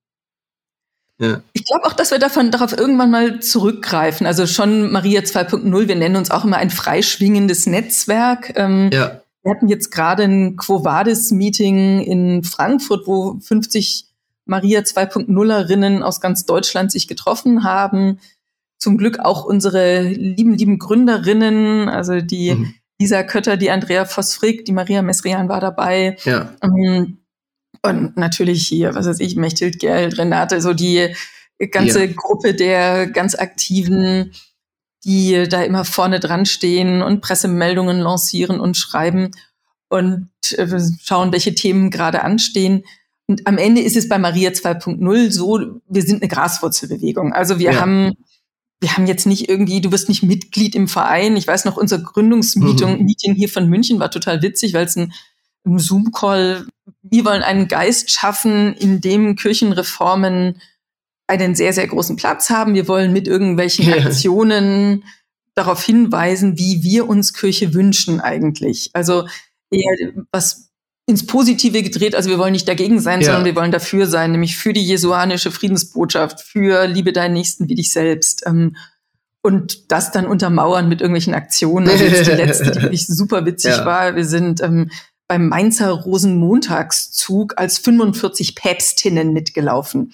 [1.20, 1.42] Ja.
[1.54, 4.28] Ich glaube auch, dass wir davon darauf irgendwann mal zurückgreifen.
[4.28, 8.54] Also schon Maria 2.0, wir nennen uns auch immer ein freischwingendes Netzwerk.
[8.56, 9.22] Ähm, ja.
[9.44, 14.06] Wir hatten jetzt gerade ein Quo Vadis-Meeting in Frankfurt, wo 50
[14.46, 18.20] Maria 2.0erinnen aus ganz Deutschland sich getroffen haben.
[18.80, 22.74] Zum Glück auch unsere lieben, lieben Gründerinnen, also die mhm.
[23.00, 26.18] Lisa Kötter, die Andrea Voss-Frick, die Maria Mesrian war dabei.
[26.24, 26.54] Ja.
[26.64, 27.20] Ähm,
[27.84, 31.14] und natürlich hier, was weiß ich, Mechthild Geld, Renate, so die
[31.72, 32.12] ganze ja.
[32.14, 34.32] Gruppe der ganz aktiven
[35.08, 39.32] die da immer vorne dran stehen und Pressemeldungen lancieren und schreiben
[39.90, 40.68] und äh,
[41.02, 42.84] schauen, welche Themen gerade anstehen.
[43.28, 47.34] Und am Ende ist es bei Maria 2.0 so, wir sind eine Graswurzelbewegung.
[47.34, 47.80] Also wir ja.
[47.80, 48.14] haben,
[48.80, 51.36] wir haben jetzt nicht irgendwie, du wirst nicht Mitglied im Verein.
[51.36, 53.36] Ich weiß noch, unser Gründungsmeeting mhm.
[53.36, 55.14] hier von München war total witzig, weil es ein,
[55.66, 56.68] ein Zoom-Call,
[57.02, 60.62] wir wollen einen Geist schaffen, in dem Kirchenreformen
[61.26, 62.76] einen sehr, sehr großen Platz haben.
[62.76, 65.04] Wir wollen mit irgendwelchen Aktionen
[65.56, 68.92] darauf hinweisen, wie wir uns Kirche wünschen eigentlich.
[68.94, 69.28] Also
[69.72, 70.67] eher was
[71.08, 72.14] ins Positive gedreht.
[72.14, 73.28] Also wir wollen nicht dagegen sein, ja.
[73.28, 77.76] sondern wir wollen dafür sein, nämlich für die jesuanische Friedensbotschaft, für Liebe deinen Nächsten wie
[77.76, 78.44] dich selbst.
[78.46, 78.76] Ähm,
[79.42, 81.88] und das dann untermauern mit irgendwelchen Aktionen.
[81.88, 83.86] Also jetzt die letzte, die wirklich super witzig ja.
[83.86, 84.16] war.
[84.16, 84.92] Wir sind ähm,
[85.28, 90.14] beim Mainzer Rosenmontagszug als 45 Päpstinnen mitgelaufen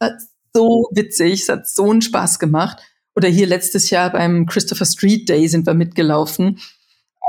[0.00, 0.18] war
[0.54, 2.78] so witzig, es hat so einen Spaß gemacht.
[3.14, 6.58] Oder hier letztes Jahr beim Christopher Street Day sind wir mitgelaufen.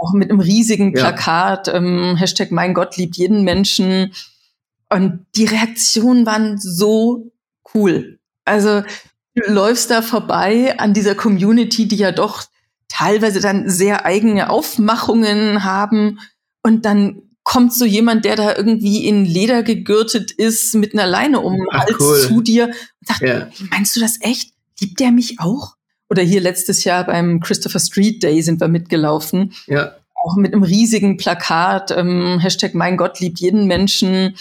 [0.02, 1.76] Auch mit einem riesigen Plakat, ja.
[1.76, 4.14] ähm, Hashtag Mein Gott liebt jeden Menschen.
[4.90, 7.32] Und die Reaktionen waren so
[7.76, 8.20] cool.
[8.44, 8.82] Also
[9.36, 12.46] du läufst da vorbei an dieser Community, die ja doch
[12.88, 16.20] teilweise dann sehr eigene Aufmachungen haben.
[16.64, 21.42] Und dann kommt so jemand, der da irgendwie in Leder gegürtet ist, mit einer Leine
[21.42, 22.20] um den Hals cool.
[22.22, 23.48] zu dir und sagt, ja.
[23.70, 24.54] meinst du das echt?
[24.80, 25.76] Liebt der mich auch?
[26.12, 29.54] Oder hier letztes Jahr beim Christopher Street Day sind wir mitgelaufen.
[29.66, 29.96] Ja.
[30.14, 34.36] Auch mit einem riesigen Plakat, ähm, Hashtag Mein Gott liebt jeden Menschen.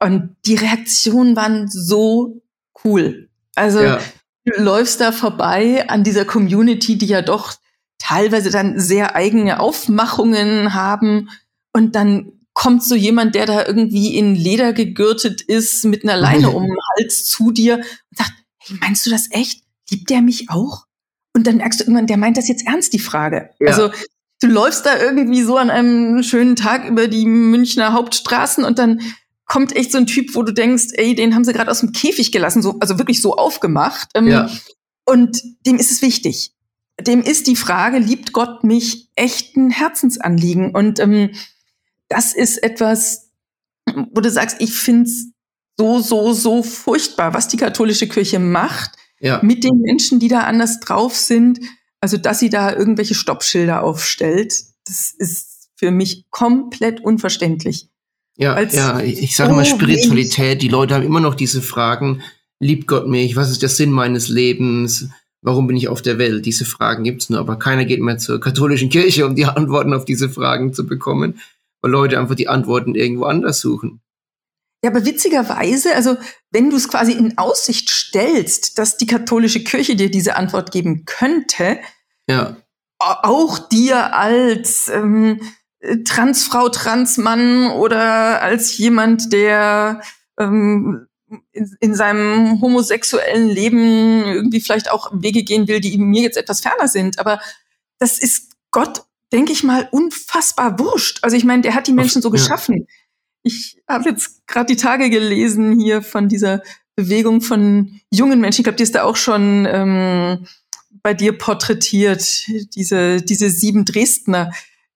[0.00, 2.42] Und die Reaktionen waren so
[2.84, 3.28] cool.
[3.54, 4.00] Also ja.
[4.44, 7.54] du läufst da vorbei an dieser Community, die ja doch
[7.98, 11.30] teilweise dann sehr eigene Aufmachungen haben
[11.72, 16.50] und dann kommt so jemand, der da irgendwie in Leder gegürtet ist, mit einer Leine
[16.56, 19.62] um den Hals zu dir und sagt, hey, meinst du das echt?
[19.90, 20.87] Liebt der mich auch?
[21.34, 23.50] Und dann merkst du irgendwann, der meint das jetzt ernst, die Frage.
[23.60, 23.68] Ja.
[23.68, 23.90] Also
[24.40, 29.00] du läufst da irgendwie so an einem schönen Tag über die Münchner Hauptstraßen und dann
[29.46, 31.92] kommt echt so ein Typ, wo du denkst, ey, den haben sie gerade aus dem
[31.92, 34.10] Käfig gelassen, so, also wirklich so aufgemacht.
[34.14, 34.50] Ähm, ja.
[35.04, 36.52] Und dem ist es wichtig.
[37.00, 40.74] Dem ist die Frage, liebt Gott mich echt ein Herzensanliegen?
[40.74, 41.30] Und ähm,
[42.08, 43.30] das ist etwas,
[44.12, 45.28] wo du sagst, ich find's
[45.78, 49.40] so, so, so furchtbar, was die katholische Kirche macht ja.
[49.42, 51.60] mit den Menschen, die da anders drauf sind.
[52.00, 54.52] Also, dass sie da irgendwelche Stoppschilder aufstellt,
[54.86, 57.88] das ist für mich komplett unverständlich.
[58.36, 60.62] Ja, ja, ich sage immer Spiritualität.
[60.62, 62.22] Die Leute haben immer noch diese Fragen.
[62.60, 63.34] Liebt Gott mich?
[63.34, 65.08] Was ist der Sinn meines Lebens?
[65.42, 66.46] Warum bin ich auf der Welt?
[66.46, 70.04] Diese Fragen gibt's nur, aber keiner geht mehr zur katholischen Kirche, um die Antworten auf
[70.04, 71.40] diese Fragen zu bekommen,
[71.80, 74.00] weil Leute einfach die Antworten irgendwo anders suchen.
[74.82, 76.16] Ja, aber witzigerweise, also
[76.50, 81.04] wenn du es quasi in Aussicht stellst, dass die katholische Kirche dir diese Antwort geben
[81.04, 81.80] könnte,
[82.28, 82.56] ja.
[83.00, 85.40] auch dir als ähm,
[86.04, 90.00] Transfrau, Transmann oder als jemand, der
[90.38, 91.08] ähm,
[91.52, 96.60] in, in seinem homosexuellen Leben irgendwie vielleicht auch Wege gehen will, die mir jetzt etwas
[96.60, 97.18] ferner sind.
[97.18, 97.40] Aber
[97.98, 101.18] das ist Gott, denke ich mal, unfassbar wurscht.
[101.22, 102.86] Also ich meine, der hat die Menschen so geschaffen.
[103.48, 106.62] Ich habe jetzt gerade die Tage gelesen hier von dieser
[106.96, 108.60] Bewegung von jungen Menschen.
[108.60, 110.46] Ich glaube, die ist da auch schon ähm,
[111.02, 112.46] bei dir porträtiert.
[112.74, 114.52] Diese, diese sieben Dresdner,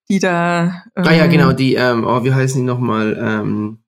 [0.09, 0.83] die da.
[0.95, 3.17] Ähm, ah ja, genau, die, ähm, oh, wie heißen die nochmal?
[3.19, 3.79] Ähm,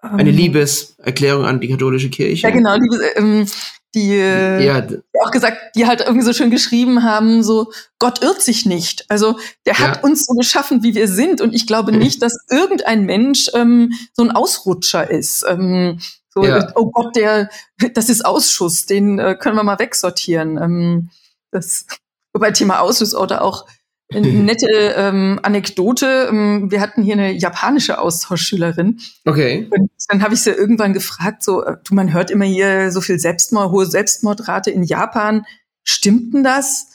[0.00, 2.46] eine ähm, Liebeserklärung an die katholische Kirche.
[2.46, 3.46] Ja, genau, Liebes, ähm,
[3.94, 4.86] die, ja.
[5.20, 9.04] auch gesagt, die halt irgendwie so schön geschrieben haben, so Gott irrt sich nicht.
[9.08, 9.80] Also der ja.
[9.80, 13.92] hat uns so geschaffen, wie wir sind, und ich glaube nicht, dass irgendein Mensch ähm,
[14.14, 15.44] so ein Ausrutscher ist.
[15.48, 15.98] Ähm,
[16.32, 16.70] so, ja.
[16.76, 17.50] oh Gott, der,
[17.94, 20.56] das ist Ausschuss, den äh, können wir mal wegsortieren.
[20.58, 21.10] Ähm,
[21.50, 21.86] das,
[22.32, 23.66] wobei Thema Ausschuss oder auch
[24.12, 26.28] eine nette ähm, Anekdote.
[26.30, 29.00] Ähm, wir hatten hier eine japanische Austauschschülerin.
[29.24, 29.68] Okay.
[29.70, 33.00] Und dann habe ich sie irgendwann gefragt, so, äh, du, man hört immer hier so
[33.00, 35.44] viel Selbstmord, hohe Selbstmordrate in Japan.
[35.84, 36.88] Stimmt denn das?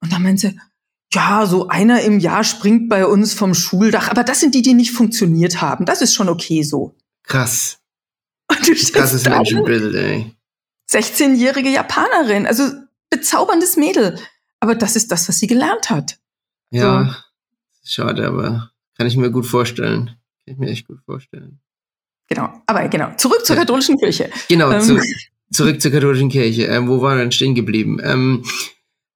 [0.00, 0.60] Und dann meinte sie,
[1.12, 4.10] ja, so einer im Jahr springt bei uns vom Schuldach.
[4.10, 5.84] Aber das sind die, die nicht funktioniert haben.
[5.84, 6.94] Das ist schon okay so.
[7.24, 7.78] Krass.
[8.50, 10.34] Und du Krasses Menschenbild, ey.
[10.90, 12.64] 16-jährige Japanerin, also
[13.10, 14.18] bezauberndes Mädel.
[14.60, 16.18] Aber das ist das, was sie gelernt hat.
[16.72, 17.04] Ja,
[17.82, 17.90] so.
[17.90, 20.06] schade, aber kann ich mir gut vorstellen.
[20.06, 21.60] Kann ich mir echt gut vorstellen.
[22.28, 24.30] Genau, aber genau, zurück zur katholischen Kirche.
[24.48, 24.80] Genau, ähm.
[24.80, 25.00] zu,
[25.52, 26.64] zurück zur katholischen Kirche.
[26.64, 28.00] Ähm, wo waren wir denn stehen geblieben?
[28.02, 28.44] Ähm,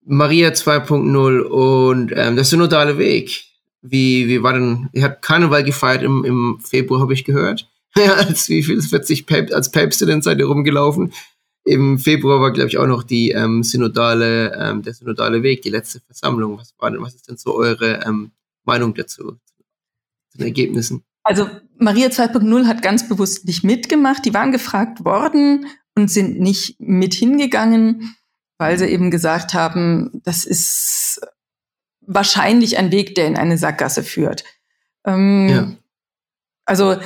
[0.04, 3.44] Maria 2.0 und ähm, der synodale Weg.
[3.82, 7.68] Wie, wie war denn, ihr habt Karneval gefeiert im, im Februar, habe ich gehört.
[7.98, 11.14] Ja, als wie viel, 40 Päp als Päpste denn seid ihr rumgelaufen.
[11.66, 15.70] Im Februar war, glaube ich, auch noch die ähm, synodale, ähm, der synodale Weg, die
[15.70, 16.58] letzte Versammlung.
[16.58, 18.30] Was war denn, was ist denn so eure ähm,
[18.64, 19.36] Meinung dazu,
[20.30, 21.02] zu den Ergebnissen?
[21.24, 24.24] Also Maria 2.0 hat ganz bewusst nicht mitgemacht.
[24.24, 28.14] Die waren gefragt worden und sind nicht mit hingegangen,
[28.58, 31.20] weil sie eben gesagt haben, das ist
[32.02, 34.44] wahrscheinlich ein Weg, der in eine Sackgasse führt.
[35.04, 35.72] Ähm, ja.
[36.64, 36.96] Also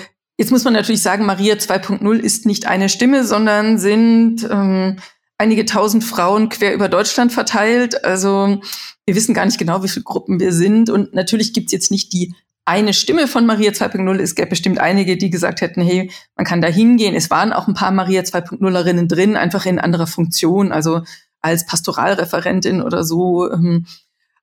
[0.40, 4.96] Jetzt muss man natürlich sagen, Maria 2.0 ist nicht eine Stimme, sondern sind ähm,
[5.37, 8.07] einige tausend Frauen quer über Deutschland verteilt.
[8.07, 8.59] Also
[9.05, 10.88] wir wissen gar nicht genau, wie viele Gruppen wir sind.
[10.88, 14.18] Und natürlich gibt's jetzt nicht die eine Stimme von Maria 2.0.
[14.18, 17.14] Es gäbe bestimmt einige, die gesagt hätten, hey, man kann da hingehen.
[17.14, 21.03] Es waren auch ein paar Maria 2.0erinnen drin, einfach in anderer Funktion, also
[21.42, 23.53] als Pastoralreferentin oder so.
[23.53, 23.85] Ähm,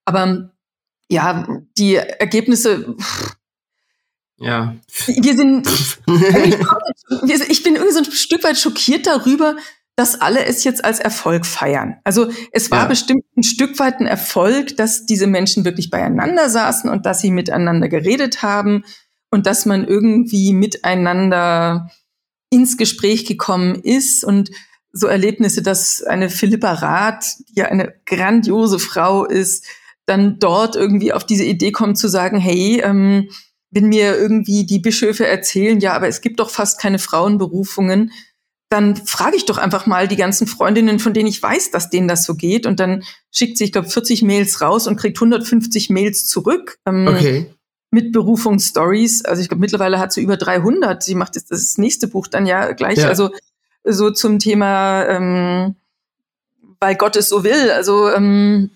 [0.06, 0.52] aber
[1.10, 2.96] ja, die Ergebnisse,
[4.40, 4.76] ja.
[5.06, 5.68] Wir sind,
[7.50, 9.56] ich bin irgendwie so ein Stück weit schockiert darüber,
[9.96, 11.98] dass alle es jetzt als Erfolg feiern.
[12.04, 12.86] Also es war ja.
[12.86, 17.32] bestimmt ein Stück weit ein Erfolg, dass diese Menschen wirklich beieinander saßen und dass sie
[17.32, 18.84] miteinander geredet haben
[19.32, 21.90] und dass man irgendwie miteinander
[22.52, 24.52] ins Gespräch gekommen ist und
[24.94, 29.66] so Erlebnisse, dass eine Philippa Rath, die ja eine grandiose Frau ist,
[30.06, 33.30] dann dort irgendwie auf diese Idee kommt zu sagen, hey, ähm,
[33.72, 38.12] wenn mir irgendwie die Bischöfe erzählen, ja, aber es gibt doch fast keine Frauenberufungen,
[38.70, 42.08] dann frage ich doch einfach mal die ganzen Freundinnen, von denen ich weiß, dass denen
[42.08, 42.66] das so geht.
[42.66, 46.78] Und dann schickt sie, ich glaube, 40 Mails raus und kriegt 150 Mails zurück.
[46.86, 47.54] Ähm, okay.
[47.92, 49.24] Mit Berufungsstories.
[49.24, 51.02] Also ich glaube, mittlerweile hat sie über 300.
[51.02, 52.98] Sie macht jetzt das nächste Buch dann ja gleich.
[52.98, 53.08] Ja.
[53.08, 53.30] Also
[53.86, 55.76] so zum Thema, ähm,
[56.82, 57.72] weil Gott es so will.
[57.72, 58.72] Also ähm,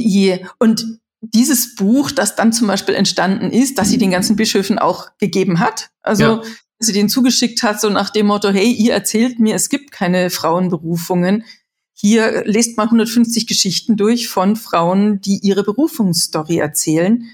[0.00, 4.78] die und dieses Buch, das dann zum Beispiel entstanden ist, dass sie den ganzen Bischöfen
[4.78, 5.90] auch gegeben hat.
[6.02, 6.36] Also, ja.
[6.36, 9.90] dass sie den zugeschickt hat, so nach dem Motto, hey, ihr erzählt mir, es gibt
[9.90, 11.44] keine Frauenberufungen.
[11.92, 17.24] Hier lest mal 150 Geschichten durch von Frauen, die ihre Berufungsstory erzählen.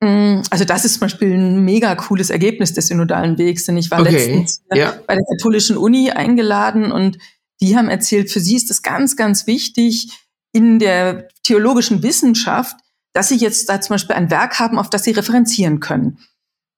[0.00, 3.90] Mm, also das ist zum Beispiel ein mega cooles Ergebnis des synodalen Wegs, denn ich
[3.90, 4.12] war okay.
[4.12, 4.96] letztens ja.
[5.06, 7.18] bei der katholischen Uni eingeladen und
[7.60, 10.10] die haben erzählt, für sie ist es ganz, ganz wichtig,
[10.56, 12.76] in der theologischen Wissenschaft,
[13.12, 16.18] dass sie jetzt da zum Beispiel ein Werk haben, auf das sie referenzieren können.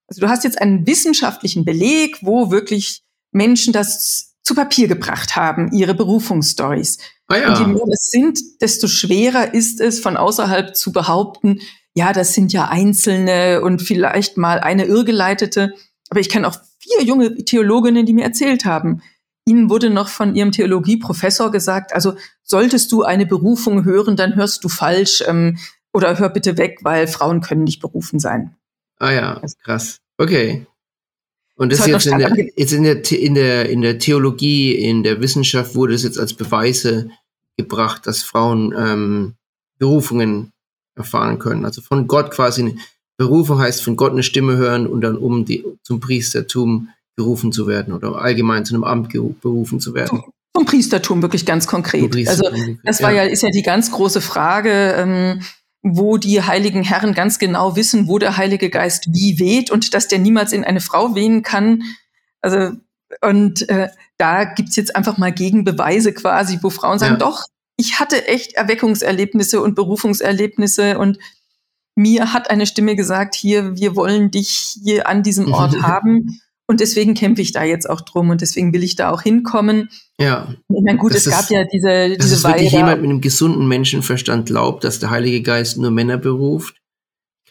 [0.09, 5.71] Also du hast jetzt einen wissenschaftlichen Beleg, wo wirklich Menschen das zu Papier gebracht haben,
[5.71, 6.99] ihre Berufungsstories.
[7.29, 7.49] Ah ja.
[7.51, 11.61] Und je mehr es sind, desto schwerer ist es, von außerhalb zu behaupten,
[11.95, 15.73] ja, das sind ja Einzelne und vielleicht mal eine Irrgeleitete.
[16.11, 19.03] Aber ich kenne auch vier junge Theologinnen, die mir erzählt haben,
[19.49, 24.63] ihnen wurde noch von ihrem Theologieprofessor gesagt, also solltest du eine Berufung hören, dann hörst
[24.65, 25.59] du falsch ähm,
[25.93, 28.55] oder hör bitte weg, weil Frauen können nicht berufen sein.
[28.99, 29.99] Ah ja, krass.
[30.19, 30.67] Okay.
[31.57, 35.03] Und das, das jetzt, in der, jetzt in der, in der, in der Theologie, in
[35.03, 37.11] der Wissenschaft wurde es jetzt als Beweise
[37.57, 39.35] gebracht, dass Frauen ähm,
[39.79, 40.53] Berufungen
[40.95, 41.65] erfahren können.
[41.65, 42.75] Also von Gott quasi eine
[43.17, 47.67] Berufung heißt von Gott eine Stimme hören und dann um die, zum Priestertum gerufen zu
[47.67, 50.23] werden oder allgemein zu einem Amt berufen zu werden.
[50.57, 52.17] Zum Priestertum wirklich ganz konkret.
[52.29, 52.49] Also
[52.85, 53.25] das war ja.
[53.25, 55.43] ja, ist ja die ganz große Frage, ähm,
[55.83, 60.09] wo die heiligen Herren ganz genau wissen, wo der Heilige Geist wie weht und dass
[60.09, 61.83] der niemals in eine Frau wehen kann.
[62.41, 62.71] Also
[63.21, 67.19] und äh, da gibt's jetzt einfach mal Gegenbeweise quasi, wo Frauen sagen, ja.
[67.19, 67.45] doch,
[67.77, 71.19] ich hatte echt Erweckungserlebnisse und Berufungserlebnisse und
[71.97, 76.41] mir hat eine Stimme gesagt, hier, wir wollen dich hier an diesem Ort haben.
[76.71, 79.89] Und deswegen kämpfe ich da jetzt auch drum und deswegen will ich da auch hinkommen.
[80.21, 80.55] Ja.
[80.69, 83.67] Ich meine, gut, das es gab ja diese, diese dass wirklich jemand mit einem gesunden
[83.67, 86.77] Menschenverstand glaubt, dass der Heilige Geist nur Männer beruft.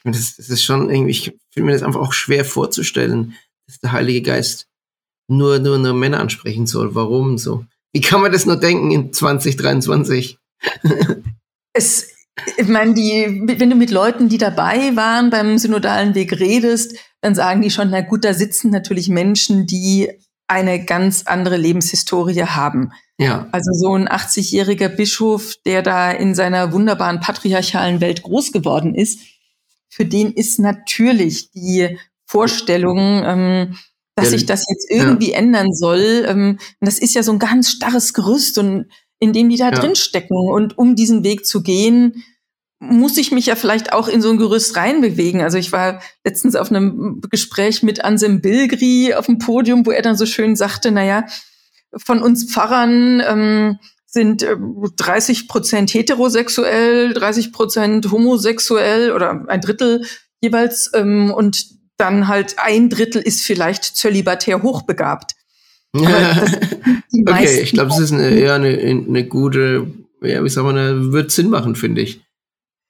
[0.04, 3.34] Das, das ist schon irgendwie, ich finde mir das einfach auch schwer vorzustellen,
[3.66, 4.68] dass der Heilige Geist
[5.28, 6.94] nur, nur, nur Männer ansprechen soll.
[6.94, 7.66] Warum so?
[7.94, 10.38] Wie kann man das nur denken in 2023?
[11.74, 12.12] es,
[12.58, 16.96] ich meine, die, wenn du mit Leuten, die dabei waren beim synodalen Weg redest,
[17.28, 20.10] dann sagen die schon, na gut, da sitzen natürlich Menschen, die
[20.48, 22.94] eine ganz andere Lebenshistorie haben.
[23.20, 23.50] Ja.
[23.52, 29.20] Also so ein 80-jähriger Bischof, der da in seiner wunderbaren patriarchalen Welt groß geworden ist,
[29.90, 33.78] für den ist natürlich die Vorstellung, ähm,
[34.16, 35.38] dass sich das jetzt irgendwie ja.
[35.38, 38.86] ändern soll, ähm, das ist ja so ein ganz starres Gerüst und
[39.20, 39.72] in dem die da ja.
[39.72, 40.36] drin stecken.
[40.36, 42.24] Und um diesen Weg zu gehen,
[42.80, 45.42] muss ich mich ja vielleicht auch in so ein Gerüst reinbewegen.
[45.42, 50.04] Also ich war letztens auf einem Gespräch mit Ansem Bilgri auf dem Podium, wo er
[50.04, 51.26] dann so schön sagte, na ja,
[51.96, 54.56] von uns Pfarrern ähm, sind äh,
[54.96, 60.06] 30 Prozent heterosexuell, 30 Prozent homosexuell oder ein Drittel
[60.42, 61.66] jeweils ähm, und
[61.98, 65.34] dann halt ein Drittel ist vielleicht zölibatär hochbegabt.
[65.94, 69.88] okay, ich glaube, es ist eine, eher eine, eine gute,
[70.22, 72.22] ja, wie sagen wir, wird Sinn machen, finde ich.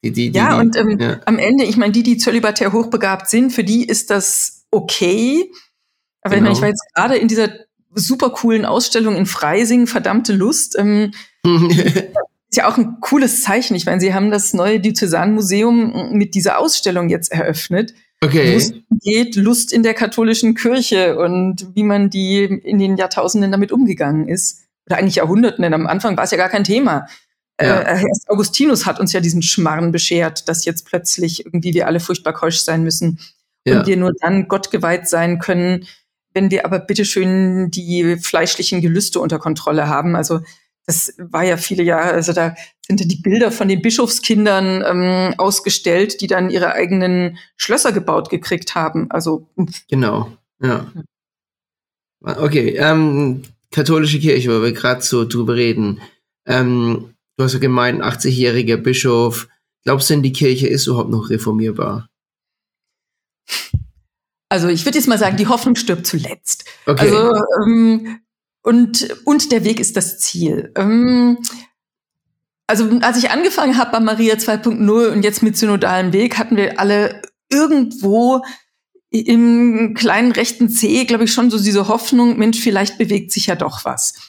[0.04, 1.20] Die, die, die, ja, und ähm, ja.
[1.26, 5.52] am Ende, ich meine, die, die zölibatär hochbegabt sind, für die ist das okay.
[6.22, 6.52] Aber genau.
[6.52, 7.50] ich, meine, ich war jetzt gerade in dieser
[7.96, 10.78] super coolen Ausstellung in Freising, verdammte Lust.
[10.78, 11.12] Ähm,
[12.50, 13.76] ist ja auch ein cooles Zeichen.
[13.76, 17.94] Ich meine, sie haben das neue Diözesanmuseum mit dieser Ausstellung jetzt eröffnet.
[18.22, 18.54] Okay.
[18.54, 23.72] Lust geht Lust in der katholischen Kirche und wie man die in den Jahrtausenden damit
[23.72, 24.64] umgegangen ist.
[24.88, 27.08] Oder eigentlich Jahrhunderten, denn am Anfang war es ja gar kein Thema.
[27.60, 27.80] Ja.
[27.80, 32.00] Äh, erst Augustinus hat uns ja diesen Schmarren beschert, dass jetzt plötzlich irgendwie wir alle
[32.00, 33.20] furchtbar keusch sein müssen
[33.66, 33.80] ja.
[33.80, 35.88] und wir nur dann Gott geweiht sein können,
[36.34, 40.16] wenn wir aber bitteschön die fleischlichen Gelüste unter Kontrolle haben.
[40.16, 40.42] Also
[40.86, 45.34] das war ja viele Jahre, also da sind ja die Bilder von den Bischofskindern ähm,
[45.38, 49.12] ausgestellt, die dann ihre eigenen Schlösser gebaut gekriegt haben.
[49.12, 49.50] Also
[49.90, 50.92] genau, ja.
[52.22, 56.02] Okay, ähm, katholische Kirche, wo wir gerade so drüber reden.
[56.46, 59.48] Ähm, Du hast ja gemeint, 80-jähriger Bischof.
[59.84, 62.10] Glaubst du denn, die Kirche ist überhaupt noch reformierbar?
[64.50, 66.66] Also ich würde jetzt mal sagen, die Hoffnung stirbt zuletzt.
[66.86, 67.02] Okay.
[67.02, 68.20] Also ähm,
[68.64, 70.72] und und der Weg ist das Ziel.
[70.76, 71.38] Ähm,
[72.66, 76.80] also als ich angefangen habe bei Maria 2.0 und jetzt mit synodalen Weg, hatten wir
[76.80, 78.44] alle irgendwo
[79.10, 83.56] im kleinen rechten C, glaube ich, schon so diese Hoffnung, Mensch, vielleicht bewegt sich ja
[83.56, 84.27] doch was.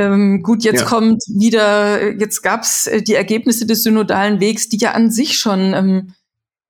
[0.00, 0.86] Ähm, gut, jetzt ja.
[0.86, 5.74] kommt wieder, jetzt gab's äh, die Ergebnisse des synodalen Wegs, die ja an sich schon
[5.74, 6.14] ähm,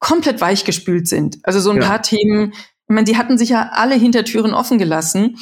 [0.01, 1.38] komplett weichgespült sind.
[1.45, 1.87] Also so ein ja.
[1.87, 5.37] paar Themen, ich meine, die hatten sich ja alle Hintertüren offen gelassen,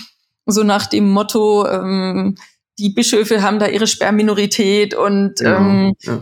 [0.45, 2.37] so nach dem Motto, ähm,
[2.79, 5.57] die Bischöfe haben da ihre Sperrminorität und genau.
[5.57, 6.21] ähm, ja.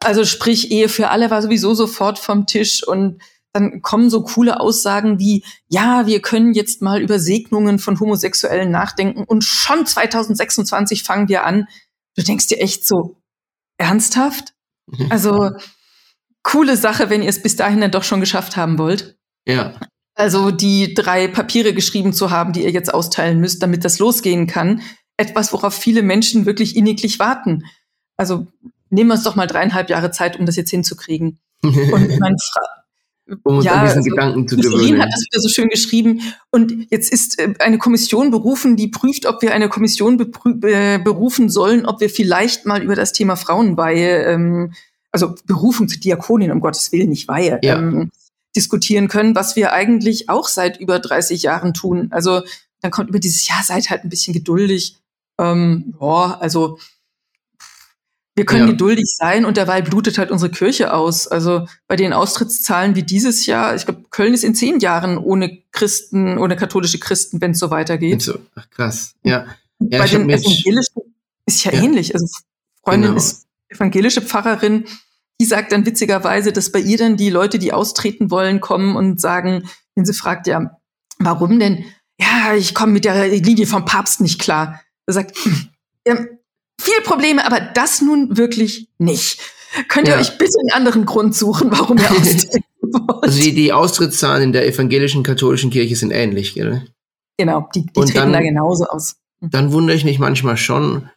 [0.00, 3.20] also sprich, Ehe für alle war sowieso sofort vom Tisch und
[3.54, 8.70] dann kommen so coole Aussagen wie, ja, wir können jetzt mal über Segnungen von Homosexuellen
[8.70, 11.68] nachdenken und schon 2026 fangen wir an.
[12.16, 13.16] Du denkst dir echt so,
[13.78, 14.54] ernsthaft?
[15.08, 15.52] Also,
[16.42, 19.16] coole Sache, wenn ihr es bis dahin dann doch schon geschafft haben wollt.
[19.46, 19.78] Ja.
[20.14, 24.46] Also, die drei Papiere geschrieben zu haben, die ihr jetzt austeilen müsst, damit das losgehen
[24.46, 24.82] kann.
[25.16, 27.64] Etwas, worauf viele Menschen wirklich inniglich warten.
[28.16, 28.48] Also,
[28.90, 31.38] nehmen wir uns doch mal dreieinhalb Jahre Zeit, um das jetzt hinzukriegen.
[31.62, 32.83] Und mein, Fra
[33.44, 35.00] um uns ja, an diesen also, Gedanken zu gewöhnen.
[35.00, 36.20] hat das wieder so schön geschrieben.
[36.50, 41.86] Und jetzt ist äh, eine Kommission berufen, die prüft, ob wir eine Kommission berufen sollen,
[41.86, 44.72] ob wir vielleicht mal über das Thema Frauenweihe ähm,
[45.14, 47.78] also Berufung zu Diakonin, um Gottes Willen, nicht Weihe, ja.
[47.78, 48.10] ähm,
[48.56, 52.08] diskutieren können, was wir eigentlich auch seit über 30 Jahren tun.
[52.10, 52.42] Also
[52.80, 54.96] dann kommt über dieses, ja, seid halt ein bisschen geduldig.
[55.38, 56.78] Ähm, ja, also
[58.36, 58.72] wir können ja.
[58.72, 61.28] geduldig sein und derweil blutet halt unsere Kirche aus.
[61.28, 65.62] Also bei den Austrittszahlen wie dieses Jahr, ich glaube, Köln ist in zehn Jahren ohne
[65.70, 68.22] Christen, ohne katholische Christen, wenn es so weitergeht.
[68.22, 69.46] So, ach krass, ja.
[69.78, 71.02] ja bei den Evangelischen
[71.46, 72.14] ist ja, ja, ähnlich.
[72.14, 72.26] Also
[72.82, 73.18] Freundin genau.
[73.18, 74.84] ist evangelische Pfarrerin,
[75.40, 79.20] die sagt dann witzigerweise, dass bei ihr dann die Leute, die austreten wollen, kommen und
[79.20, 80.78] sagen, wenn sie fragt, ja,
[81.18, 81.84] warum denn?
[82.18, 84.80] Ja, ich komme mit der Linie vom Papst nicht klar.
[85.06, 85.36] Er sagt,
[86.06, 86.24] ja,
[86.80, 89.40] viel Probleme, aber das nun wirklich nicht.
[89.88, 90.20] Könnt ihr ja.
[90.20, 93.24] euch bitte einen anderen Grund suchen, warum ihr austreten wollt?
[93.24, 96.86] Also die, die Austrittszahlen in der evangelischen katholischen Kirche sind ähnlich, gell?
[97.36, 99.16] Genau, die, die treten dann, da genauso aus.
[99.40, 99.50] Hm.
[99.50, 101.10] Dann wundere ich mich manchmal schon,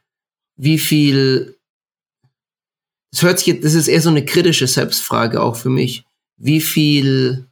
[0.55, 1.58] wie viel
[3.12, 6.03] das hört sich, das ist eher so eine kritische Selbstfrage auch für mich.
[6.38, 7.47] Wie viel,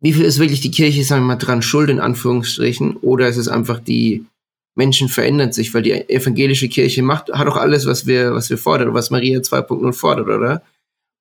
[0.00, 3.36] wie viel ist wirklich die Kirche, sagen wir mal, dran schuld, in Anführungsstrichen, oder ist
[3.36, 4.26] es einfach die
[4.74, 8.58] Menschen verändern sich, weil die evangelische Kirche macht, hat auch alles, was wir, was wir
[8.58, 10.62] fordern, was Maria 2.0 fordert, oder?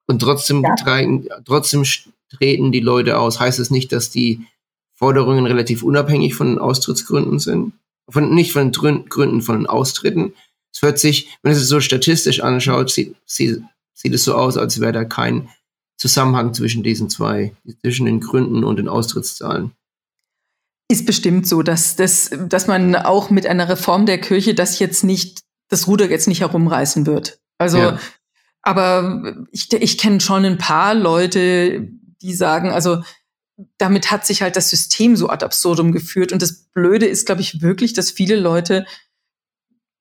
[0.08, 0.76] Und trotzdem, ja.
[0.76, 1.84] tragen, trotzdem
[2.30, 3.40] treten die Leute aus.
[3.40, 4.42] Heißt es das nicht, dass die
[4.96, 7.74] Forderungen relativ unabhängig von den Austrittsgründen sind?
[8.10, 10.34] Von, nicht von den Gründen von den Austritten,
[10.74, 13.62] es hört sich, wenn es so statistisch anschaut, sieht, sieht,
[13.94, 15.50] sieht es so aus, als wäre da kein
[15.98, 19.72] Zusammenhang zwischen diesen zwei, zwischen den Gründen und den Austrittszahlen.
[20.94, 25.04] Ist bestimmt so, dass, dass, dass man auch mit einer Reform der Kirche das jetzt
[25.04, 27.40] nicht, das Ruder jetzt nicht herumreißen wird.
[27.58, 28.00] Also, ja.
[28.62, 31.88] aber ich, ich kenne schon ein paar Leute,
[32.22, 33.02] die sagen, also
[33.80, 36.32] damit hat sich halt das System so ad absurdum geführt.
[36.32, 38.86] Und das Blöde ist, glaube ich, wirklich, dass viele Leute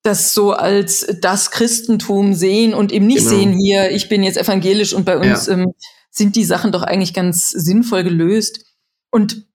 [0.03, 3.30] das so als das Christentum sehen und eben nicht genau.
[3.30, 5.55] sehen hier, ich bin jetzt evangelisch und bei uns ja.
[5.55, 5.72] ähm,
[6.11, 8.66] sind die Sachen doch eigentlich ganz sinnvoll gelöst.
[9.11, 9.47] Und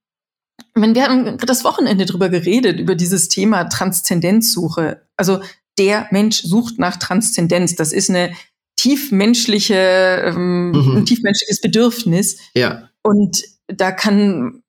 [0.81, 5.01] wenn wir haben das Wochenende drüber geredet, über dieses Thema Transzendenzsuche.
[5.15, 5.41] Also
[5.77, 7.75] der Mensch sucht nach Transzendenz.
[7.75, 8.33] Das ist eine
[8.75, 10.97] tiefmenschliche, ähm, mhm.
[10.97, 12.37] ein tiefmenschliches Bedürfnis.
[12.53, 12.89] Ja.
[13.01, 14.63] Und da kann,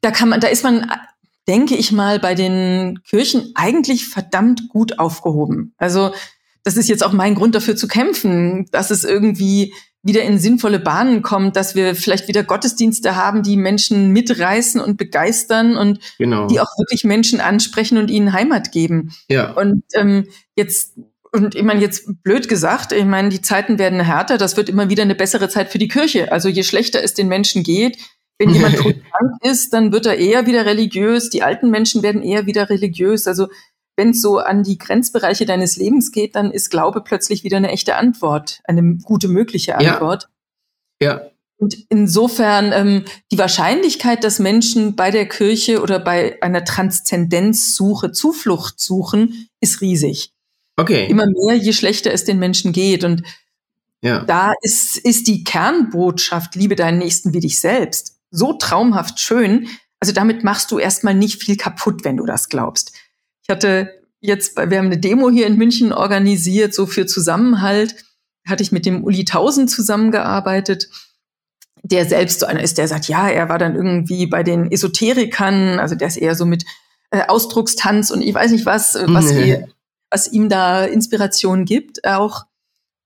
[0.00, 0.90] da kann man, da ist man
[1.48, 5.74] denke ich mal, bei den Kirchen eigentlich verdammt gut aufgehoben.
[5.76, 6.12] Also
[6.62, 9.74] das ist jetzt auch mein Grund dafür zu kämpfen, dass es irgendwie
[10.04, 14.98] wieder in sinnvolle Bahnen kommt, dass wir vielleicht wieder Gottesdienste haben, die Menschen mitreißen und
[14.98, 16.46] begeistern und genau.
[16.46, 19.12] die auch wirklich Menschen ansprechen und ihnen Heimat geben.
[19.28, 19.52] Ja.
[19.52, 20.98] Und ähm, jetzt
[21.32, 24.88] und ich meine jetzt blöd gesagt, ich meine die Zeiten werden härter, das wird immer
[24.88, 26.30] wieder eine bessere Zeit für die Kirche.
[26.30, 27.98] Also je schlechter es den Menschen geht,
[28.38, 28.94] wenn jemand krank
[29.42, 31.30] ist, dann wird er eher wieder religiös.
[31.30, 33.26] Die alten Menschen werden eher wieder religiös.
[33.26, 33.48] Also
[33.96, 37.70] wenn es so an die Grenzbereiche deines Lebens geht, dann ist Glaube plötzlich wieder eine
[37.70, 40.28] echte Antwort, eine gute mögliche Antwort.
[41.00, 41.08] Ja.
[41.08, 41.30] ja.
[41.56, 48.80] Und insofern ähm, die Wahrscheinlichkeit, dass Menschen bei der Kirche oder bei einer Transzendenzsuche Zuflucht
[48.80, 50.32] suchen, ist riesig.
[50.76, 51.06] Okay.
[51.06, 53.04] Immer mehr, je schlechter es den Menschen geht.
[53.04, 53.22] Und
[54.02, 54.24] ja.
[54.24, 59.68] da ist, ist die Kernbotschaft, liebe deinen Nächsten wie dich selbst so traumhaft schön.
[60.00, 62.92] Also damit machst du erstmal nicht viel kaputt, wenn du das glaubst.
[63.44, 63.90] Ich hatte
[64.20, 67.94] jetzt, wir haben eine Demo hier in München organisiert, so für Zusammenhalt,
[68.46, 70.88] hatte ich mit dem Uli Tausend zusammengearbeitet,
[71.82, 75.78] der selbst so einer ist, der sagt, ja, er war dann irgendwie bei den Esoterikern,
[75.78, 76.64] also der ist eher so mit
[77.10, 79.48] äh, Ausdruckstanz und ich weiß nicht was, äh, was, nee.
[79.48, 79.68] ihr,
[80.10, 82.44] was ihm da Inspiration gibt auch.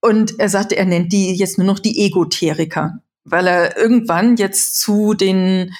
[0.01, 4.79] Und er sagte, er nennt die jetzt nur noch die Egoteriker weil er irgendwann jetzt
[4.79, 5.73] zu den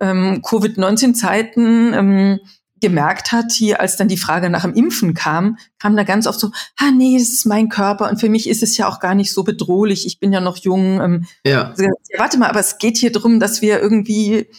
[0.00, 2.40] ähm, Covid-19-Zeiten ähm,
[2.82, 6.38] gemerkt hat, hier als dann die Frage nach dem Impfen kam, kam da ganz oft
[6.38, 9.14] so, ah nee, das ist mein Körper und für mich ist es ja auch gar
[9.14, 11.00] nicht so bedrohlich, ich bin ja noch jung.
[11.00, 11.70] Ähm, ja.
[11.70, 11.86] Also,
[12.18, 14.50] warte mal, aber es geht hier drum, dass wir irgendwie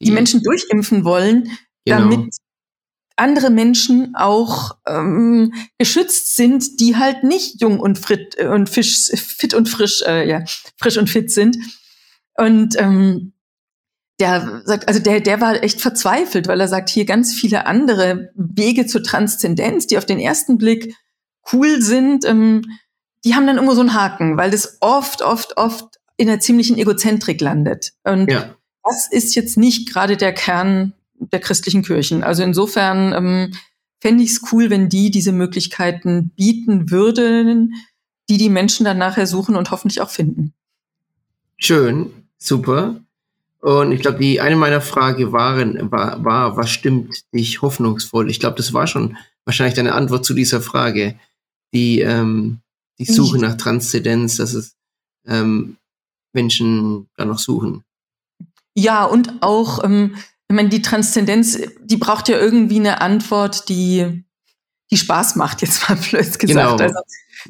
[0.00, 0.14] die ja.
[0.14, 1.50] Menschen durchimpfen wollen,
[1.84, 2.08] genau.
[2.08, 2.34] damit
[3.16, 9.10] andere Menschen auch ähm, geschützt sind, die halt nicht jung und fit äh, und fisch,
[9.14, 10.42] fit und frisch, äh, ja,
[10.78, 11.56] frisch und fit sind.
[12.36, 13.33] Und ähm,
[14.20, 18.30] der sagt, also der, der war echt verzweifelt, weil er sagt, hier ganz viele andere
[18.36, 20.94] Wege zur Transzendenz, die auf den ersten Blick
[21.52, 22.62] cool sind, ähm,
[23.24, 26.78] die haben dann immer so einen Haken, weil das oft, oft, oft in einer ziemlichen
[26.78, 27.92] Egozentrik landet.
[28.04, 28.54] Und ja.
[28.84, 32.22] das ist jetzt nicht gerade der Kern der christlichen Kirchen.
[32.22, 33.52] Also insofern ähm,
[34.00, 37.74] fände ich es cool, wenn die diese Möglichkeiten bieten würden,
[38.28, 40.52] die die Menschen dann nachher suchen und hoffentlich auch finden.
[41.56, 43.03] Schön, super.
[43.64, 48.28] Und ich glaube, die eine meiner Fragen waren, war, war, was stimmt dich hoffnungsvoll?
[48.28, 51.18] Ich glaube, das war schon wahrscheinlich deine Antwort zu dieser Frage.
[51.72, 52.60] Die, ähm,
[52.98, 54.76] die Suche nach Transzendenz, dass es,
[55.26, 55.78] ähm,
[56.34, 57.84] Menschen da noch suchen.
[58.74, 64.24] Ja, und auch, ähm, ich meine, die Transzendenz, die braucht ja irgendwie eine Antwort, die,
[64.90, 66.40] die Spaß macht, jetzt mal blöd gesagt.
[66.42, 66.76] Genau.
[66.76, 67.00] Also,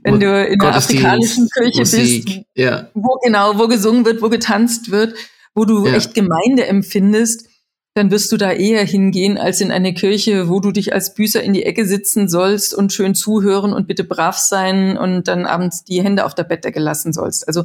[0.04, 2.88] wenn du in der afrikanischen Kirche Musik, bist, ja.
[2.94, 5.16] wo genau, wo gesungen wird, wo getanzt wird,
[5.54, 5.94] wo du ja.
[5.94, 7.48] echt Gemeinde empfindest,
[7.94, 11.42] dann wirst du da eher hingehen als in eine Kirche, wo du dich als Büßer
[11.42, 15.84] in die Ecke sitzen sollst und schön zuhören und bitte brav sein und dann abends
[15.84, 17.46] die Hände auf der Bettdecke lassen sollst.
[17.46, 17.64] Also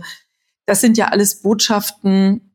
[0.67, 2.53] das sind ja alles Botschaften,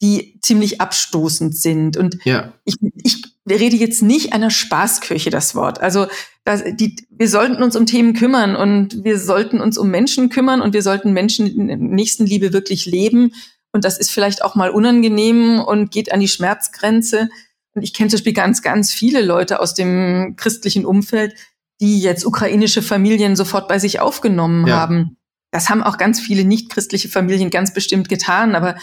[0.00, 1.98] die ziemlich abstoßend sind.
[1.98, 2.54] Und ja.
[2.64, 5.82] ich, ich rede jetzt nicht einer Spaßkirche das Wort.
[5.82, 6.06] Also
[6.44, 10.62] das, die, wir sollten uns um Themen kümmern und wir sollten uns um Menschen kümmern
[10.62, 13.32] und wir sollten Menschen in Nächstenliebe wirklich leben
[13.74, 17.28] und das ist vielleicht auch mal unangenehm und geht an die Schmerzgrenze.
[17.74, 21.34] Und ich kenne zum Beispiel ganz, ganz viele Leute aus dem christlichen Umfeld,
[21.80, 24.76] die jetzt ukrainische Familien sofort bei sich aufgenommen ja.
[24.76, 25.16] haben.
[25.50, 28.76] Das haben auch ganz viele nicht-christliche Familien ganz bestimmt getan, aber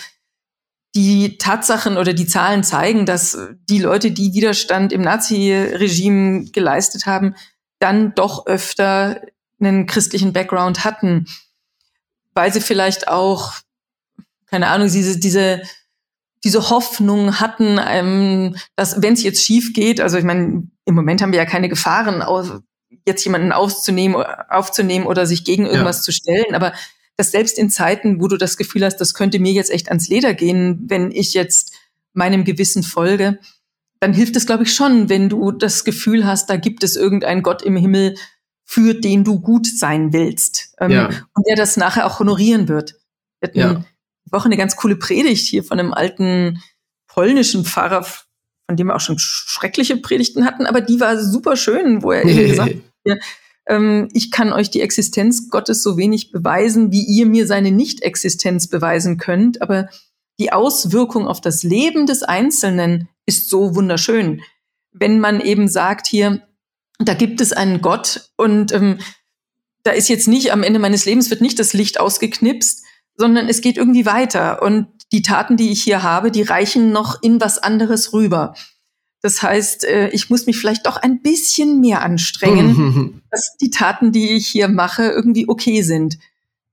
[0.93, 3.37] die Tatsachen oder die Zahlen zeigen, dass
[3.69, 7.35] die Leute, die Widerstand im Nazi-Regime geleistet haben,
[7.79, 9.21] dann doch öfter
[9.57, 11.27] einen christlichen Background hatten,
[12.33, 13.53] weil sie vielleicht auch
[14.51, 15.61] keine Ahnung, diese, diese,
[16.43, 21.21] diese Hoffnung hatten, ähm, dass wenn es jetzt schief geht, also ich meine, im Moment
[21.21, 22.23] haben wir ja keine Gefahren,
[23.05, 26.03] jetzt jemanden aufzunehmen, aufzunehmen oder sich gegen irgendwas ja.
[26.03, 26.73] zu stellen, aber
[27.17, 30.09] dass selbst in Zeiten, wo du das Gefühl hast, das könnte mir jetzt echt ans
[30.09, 31.73] Leder gehen, wenn ich jetzt
[32.13, 33.39] meinem Gewissen folge,
[33.99, 37.43] dann hilft es, glaube ich, schon, wenn du das Gefühl hast, da gibt es irgendeinen
[37.43, 38.15] Gott im Himmel,
[38.65, 41.07] für den du gut sein willst ähm, ja.
[41.07, 42.95] und der das nachher auch honorieren wird.
[43.39, 43.83] Wir hatten ja.
[44.29, 46.61] Woche eine ganz coole Predigt hier von einem alten
[47.07, 52.03] polnischen Pfarrer, von dem wir auch schon schreckliche Predigten hatten, aber die war super schön,
[52.03, 52.75] wo er eben gesagt
[53.07, 53.19] hat,
[53.67, 58.67] ähm, ich kann euch die Existenz Gottes so wenig beweisen, wie ihr mir seine Nicht-Existenz
[58.67, 59.89] beweisen könnt, aber
[60.39, 64.41] die Auswirkung auf das Leben des Einzelnen ist so wunderschön.
[64.91, 66.41] Wenn man eben sagt hier,
[66.99, 68.99] da gibt es einen Gott und ähm,
[69.83, 72.83] da ist jetzt nicht am Ende meines Lebens wird nicht das Licht ausgeknipst,
[73.15, 74.61] sondern es geht irgendwie weiter.
[74.61, 78.53] Und die Taten, die ich hier habe, die reichen noch in was anderes rüber.
[79.21, 84.11] Das heißt, äh, ich muss mich vielleicht doch ein bisschen mehr anstrengen, dass die Taten,
[84.11, 86.17] die ich hier mache, irgendwie okay sind.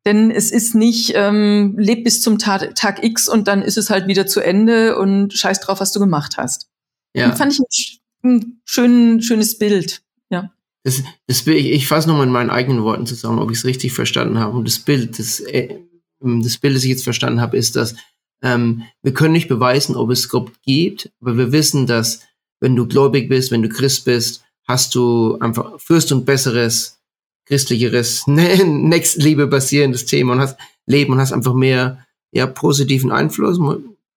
[0.06, 3.90] Denn es ist nicht, ähm, leb bis zum Tag, Tag X und dann ist es
[3.90, 6.70] halt wieder zu Ende und scheiß drauf, was du gemacht hast.
[7.14, 7.26] Ja.
[7.26, 10.02] Und fand ich ein, ein schön, schönes Bild.
[10.30, 10.50] Ja.
[10.84, 13.92] Das, das ich, ich fasse nochmal in meinen eigenen Worten zusammen, ob ich es richtig
[13.92, 14.56] verstanden habe.
[14.56, 15.76] Und das Bild, das äh,
[16.22, 17.94] ähm, das Bild, das ich jetzt verstanden habe, ist, dass
[18.42, 22.20] ähm, wir können nicht beweisen, ob es Gott gibt, aber wir wissen, dass
[22.60, 27.00] wenn du gläubig bist, wenn du Christ bist, hast du einfach führst du ein besseres,
[27.46, 33.58] christlicheres, Nächstliebe basierendes Thema und hast Leben und hast einfach mehr ja, positiven Einfluss,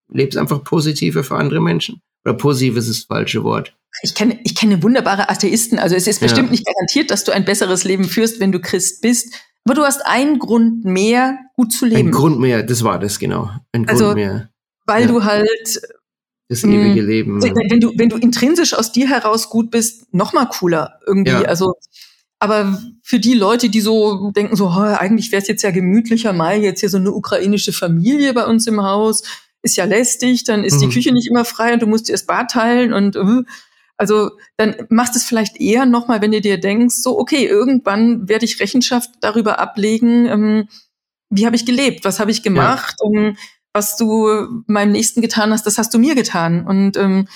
[0.10, 2.02] lebst einfach positiver für andere Menschen.
[2.26, 3.74] Oder positiv ist das falsche Wort.
[4.04, 5.80] Ich kenne, ich kenne wunderbare Atheisten.
[5.80, 6.52] Also es ist bestimmt ja.
[6.52, 9.34] nicht garantiert, dass du ein besseres Leben führst, wenn du Christ bist.
[9.66, 12.08] Aber du hast einen Grund mehr, gut zu leben.
[12.08, 13.50] Ein Grund mehr, das war das, genau.
[13.72, 14.50] Ein Grund also, mehr.
[14.86, 15.08] Weil ja.
[15.08, 15.82] du halt.
[16.50, 17.42] Das ewige mm, Leben.
[17.42, 21.32] Wenn du, wenn du intrinsisch aus dir heraus gut bist, noch mal cooler irgendwie.
[21.32, 21.44] Ja.
[21.44, 21.76] Also,
[22.40, 26.34] aber für die Leute, die so denken, so, oh, eigentlich wäre es jetzt ja gemütlicher,
[26.34, 29.24] mal jetzt hier so eine ukrainische Familie bei uns im Haus,
[29.62, 30.90] ist ja lästig, dann ist mhm.
[30.90, 33.44] die Küche nicht immer frei und du musst dir das Bad teilen und uh,
[34.02, 38.46] also dann machst es vielleicht eher nochmal, wenn du dir denkst, so, okay, irgendwann werde
[38.46, 40.68] ich Rechenschaft darüber ablegen, ähm,
[41.30, 43.12] wie habe ich gelebt, was habe ich gemacht, ja.
[43.12, 43.38] ähm,
[43.74, 46.66] was du meinem Nächsten getan hast, das hast du mir getan.
[46.66, 47.28] Und ähm,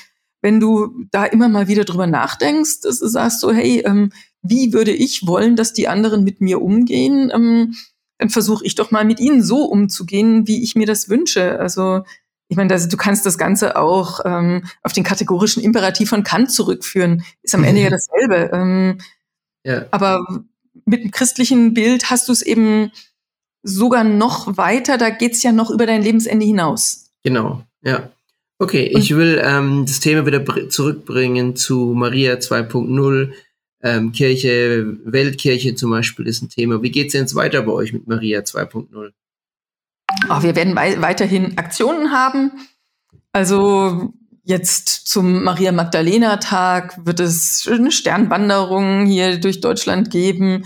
[0.41, 4.11] wenn du da immer mal wieder drüber nachdenkst, dass du sagst so, hey, ähm,
[4.41, 7.75] wie würde ich wollen, dass die anderen mit mir umgehen, ähm,
[8.17, 11.59] dann versuche ich doch mal mit ihnen so umzugehen, wie ich mir das wünsche.
[11.59, 12.01] Also
[12.47, 16.51] ich meine, das, du kannst das Ganze auch ähm, auf den kategorischen Imperativ von Kant
[16.51, 17.23] zurückführen.
[17.41, 18.51] Ist am Ende ja dasselbe.
[18.53, 18.99] Ähm,
[19.63, 19.85] ja.
[19.91, 20.45] Aber
[20.85, 22.91] mit dem christlichen Bild hast du es eben
[23.63, 24.97] sogar noch weiter.
[24.97, 27.11] Da geht's ja noch über dein Lebensende hinaus.
[27.23, 28.11] Genau, ja.
[28.57, 33.31] Okay, Und ich will ähm, das Thema wieder zurückbringen zu Maria 2.0.
[33.81, 36.81] Ähm, Kirche, Weltkirche zum Beispiel ist ein Thema.
[36.81, 39.11] Wie geht's denn jetzt weiter bei euch mit Maria 2.0?
[40.29, 42.51] Oh, wir werden wei weiterhin Aktionen haben.
[43.31, 44.13] Also
[44.43, 50.63] jetzt zum Maria Magdalena Tag wird es eine Sternwanderung hier durch Deutschland geben.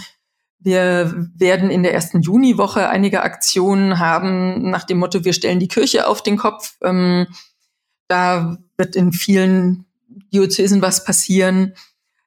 [0.60, 5.70] Wir werden in der ersten Juniwoche einige Aktionen haben nach dem Motto, wir stellen die
[5.70, 6.76] Kirche auf den Kopf.
[6.84, 7.28] Ähm,
[8.10, 9.86] da wird in vielen
[10.34, 11.74] Diözesen was passieren.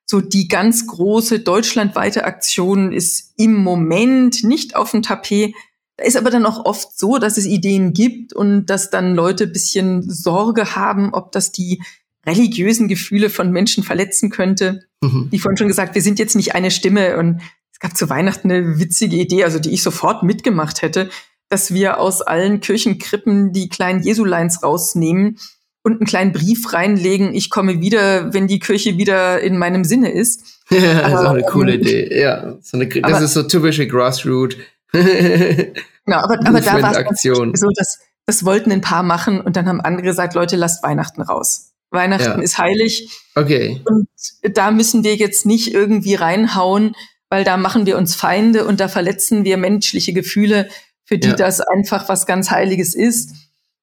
[0.07, 5.55] So die ganz große deutschlandweite Aktion ist im Moment nicht auf dem Tapet.
[5.97, 9.47] Da ist aber dann auch oft so, dass es Ideen gibt und dass dann Leute
[9.47, 11.82] bisschen Sorge haben, ob das die
[12.26, 14.84] religiösen Gefühle von Menschen verletzen könnte.
[15.03, 15.28] Mhm.
[15.30, 17.40] Wie vorhin schon gesagt, wir sind jetzt nicht eine Stimme und
[17.72, 21.11] es gab zu Weihnachten eine witzige Idee, also die ich sofort mitgemacht hätte,
[21.49, 25.38] dass wir aus allen Kirchenkrippen die kleinen Jesuleins rausnehmen
[25.82, 30.12] und einen kleinen Brief reinlegen, ich komme wieder, wenn die Kirche wieder in meinem Sinne
[30.12, 30.49] ist.
[30.70, 32.18] Ja, das ist auch eine coole ähm, Idee.
[32.18, 34.57] Ja, so eine, das aber, ist so typische Grassroot.
[36.05, 39.66] genau, aber, aber da war es so, dass das wollten ein paar machen und dann
[39.66, 41.72] haben andere gesagt, Leute, lasst Weihnachten raus.
[41.90, 42.43] Weihnachten ja.
[42.43, 43.11] ist heilig.
[43.34, 43.80] Okay.
[43.84, 44.09] Und
[44.43, 46.95] da müssen wir jetzt nicht irgendwie reinhauen,
[47.28, 50.68] weil da machen wir uns Feinde und da verletzen wir menschliche Gefühle,
[51.05, 51.34] für die ja.
[51.34, 53.32] das einfach was ganz Heiliges ist.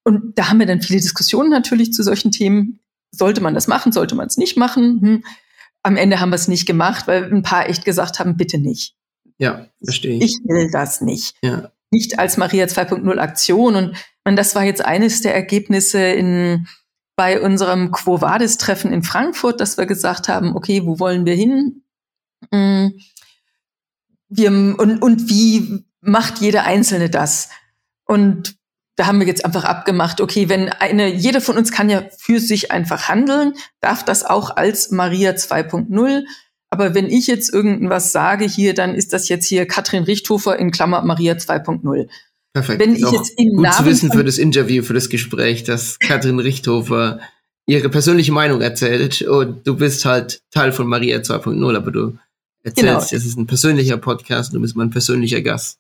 [0.03, 2.79] Und da haben wir dann viele Diskussionen natürlich zu solchen Themen.
[3.11, 5.01] Sollte man das machen, sollte man es nicht machen?
[5.01, 5.23] Hm.
[5.83, 8.95] Am Ende haben wir es nicht gemacht, weil ein paar echt gesagt haben, bitte nicht.
[9.39, 10.35] Ja, verstehe ich.
[10.35, 11.35] Ich will das nicht.
[11.41, 11.71] Ja.
[11.91, 13.75] Nicht als Maria 2.0 Aktion.
[13.75, 16.67] Und man, das war jetzt eines der Ergebnisse in,
[17.15, 21.33] bei unserem Quo Vadis Treffen in Frankfurt, dass wir gesagt haben, okay, wo wollen wir
[21.33, 21.83] hin?
[22.53, 22.93] Hm.
[24.27, 27.49] Wir, und, und wie macht jeder Einzelne das?
[28.05, 28.59] Und
[28.95, 32.39] da haben wir jetzt einfach abgemacht, okay, wenn eine, jeder von uns kann ja für
[32.39, 36.25] sich einfach handeln, darf das auch als Maria 2.0.
[36.71, 40.71] Aber wenn ich jetzt irgendwas sage hier, dann ist das jetzt hier Katrin Richthofer in
[40.71, 42.07] Klammer Maria 2.0.
[42.53, 42.79] Perfekt.
[42.79, 45.63] Wenn ich Doch jetzt im gut Namen zu wissen für das Interview, für das Gespräch,
[45.63, 47.19] dass Katrin Richthofer
[47.67, 52.17] ihre persönliche Meinung erzählt und du bist halt Teil von Maria 2.0, aber du
[52.63, 52.99] erzählst, genau.
[52.99, 55.78] es ist ein persönlicher Podcast, du bist mein persönlicher Gast.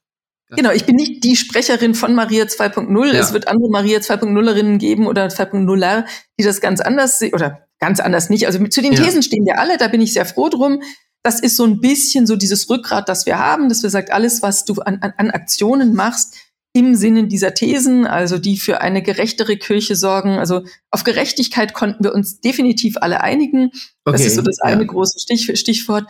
[0.55, 3.13] Genau, ich bin nicht die Sprecherin von Maria 2.0.
[3.13, 3.19] Ja.
[3.19, 6.05] Es wird andere Maria 2.0erinnen geben oder 2.0er,
[6.39, 8.47] die das ganz anders sehen, oder ganz anders nicht.
[8.47, 9.03] Also zu den ja.
[9.03, 10.81] Thesen stehen wir alle, da bin ich sehr froh drum.
[11.21, 14.41] Das ist so ein bisschen so dieses Rückgrat, das wir haben, dass wir sagt, alles,
[14.41, 16.37] was du an, an, an Aktionen machst,
[16.73, 20.37] im Sinne dieser Thesen, also die für eine gerechtere Kirche sorgen.
[20.37, 23.71] Also auf Gerechtigkeit konnten wir uns definitiv alle einigen.
[24.05, 24.87] Okay, das ist so das eine ja.
[24.87, 26.07] große Stich, Stichwort.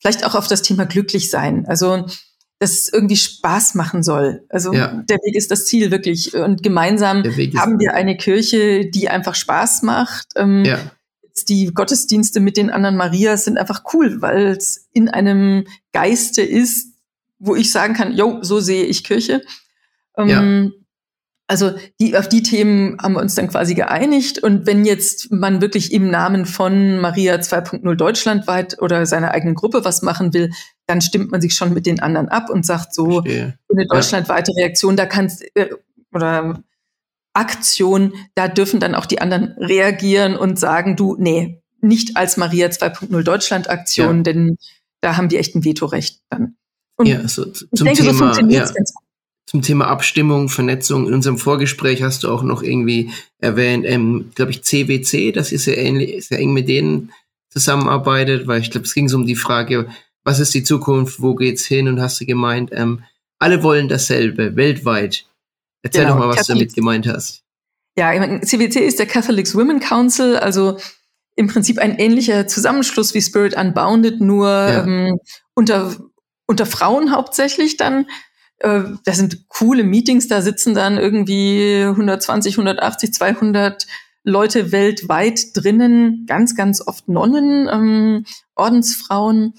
[0.00, 1.64] Vielleicht auch auf das Thema glücklich sein.
[1.66, 2.06] Also
[2.62, 4.44] dass es irgendwie Spaß machen soll.
[4.48, 5.02] Also ja.
[5.08, 6.32] der Weg ist das Ziel wirklich.
[6.32, 7.24] Und gemeinsam
[7.56, 10.28] haben wir eine Kirche, die einfach Spaß macht.
[10.36, 10.78] Ähm, ja.
[11.48, 16.92] Die Gottesdienste mit den anderen Marias sind einfach cool, weil es in einem Geiste ist,
[17.40, 19.42] wo ich sagen kann, jo, so sehe ich Kirche.
[20.16, 20.78] Ähm, ja.
[21.48, 24.38] Also die, auf die Themen haben wir uns dann quasi geeinigt.
[24.38, 29.84] Und wenn jetzt man wirklich im Namen von Maria 2.0 deutschlandweit oder seiner eigenen Gruppe
[29.84, 30.52] was machen will,
[30.92, 33.58] dann stimmt man sich schon mit den anderen ab und sagt so, Verstehe.
[33.70, 35.70] eine deutschlandweite Reaktion, da kannst äh,
[36.12, 36.62] oder
[37.32, 42.68] Aktion, da dürfen dann auch die anderen reagieren und sagen, du, nee, nicht als Maria
[42.68, 44.22] 2.0 Deutschland Aktion, ja.
[44.22, 44.58] denn
[45.00, 46.56] da haben die echt ein Vetorecht dann.
[46.96, 48.70] Und ja, so, zum denke, Thema, so ja.
[49.46, 51.08] zum Thema Abstimmung, Vernetzung.
[51.08, 55.64] In unserem Vorgespräch hast du auch noch irgendwie erwähnt, ähm, glaube ich, CWC, das ist
[55.64, 57.12] ja ähnlich, sehr eng mit denen
[57.48, 59.88] zusammenarbeitet, weil ich glaube, es ging so um die Frage,
[60.24, 61.88] was ist die Zukunft, wo geht's hin?
[61.88, 63.04] Und hast du gemeint, ähm,
[63.38, 65.26] alle wollen dasselbe, weltweit.
[65.82, 66.48] Erzähl genau, doch mal, was Catholic.
[66.48, 67.42] du damit gemeint hast.
[67.96, 70.78] Ja, CWC ist der Catholics Women Council, also
[71.34, 74.84] im Prinzip ein ähnlicher Zusammenschluss wie Spirit Unbounded, nur ja.
[74.84, 75.18] ähm,
[75.54, 75.94] unter,
[76.46, 78.06] unter Frauen hauptsächlich dann
[78.62, 83.86] äh, das sind coole Meetings, da sitzen dann irgendwie 120, 180, 200
[84.24, 89.54] Leute weltweit drinnen, ganz, ganz oft Nonnen, ähm, Ordensfrauen,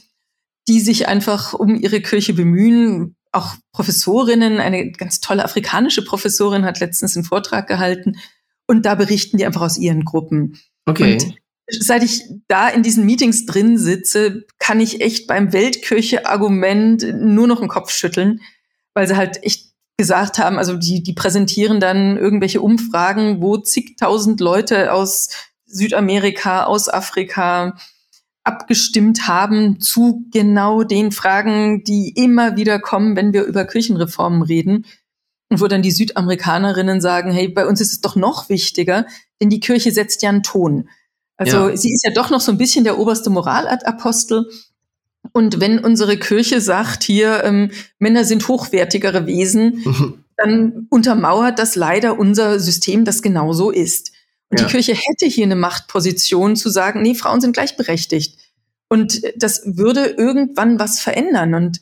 [0.67, 3.15] die sich einfach um ihre Kirche bemühen.
[3.31, 8.17] Auch Professorinnen, eine ganz tolle afrikanische Professorin hat letztens einen Vortrag gehalten
[8.67, 10.59] und da berichten die einfach aus ihren Gruppen.
[10.85, 11.13] Okay.
[11.13, 11.37] Und
[11.67, 17.59] seit ich da in diesen Meetings drin sitze, kann ich echt beim Weltkirche-Argument nur noch
[17.59, 18.39] den Kopf schütteln
[18.93, 24.39] weil sie halt echt gesagt haben, also die, die präsentieren dann irgendwelche Umfragen, wo zigtausend
[24.39, 25.29] Leute aus
[25.65, 27.77] Südamerika, aus Afrika
[28.43, 34.85] abgestimmt haben zu genau den Fragen, die immer wieder kommen, wenn wir über Kirchenreformen reden.
[35.49, 39.05] Und wo dann die Südamerikanerinnen sagen, hey, bei uns ist es doch noch wichtiger,
[39.39, 40.89] denn die Kirche setzt ja einen Ton.
[41.37, 41.77] Also ja.
[41.77, 44.49] sie ist ja doch noch so ein bisschen der oberste Moralapostel.
[45.31, 50.23] Und wenn unsere Kirche sagt, hier ähm, Männer sind hochwertigere Wesen, mhm.
[50.37, 54.12] dann untermauert das leider unser System, das genau so ist.
[54.53, 54.67] Und ja.
[54.67, 58.37] die Kirche hätte hier eine Machtposition zu sagen, nee, Frauen sind gleichberechtigt.
[58.87, 61.55] Und das würde irgendwann was verändern.
[61.55, 61.81] Und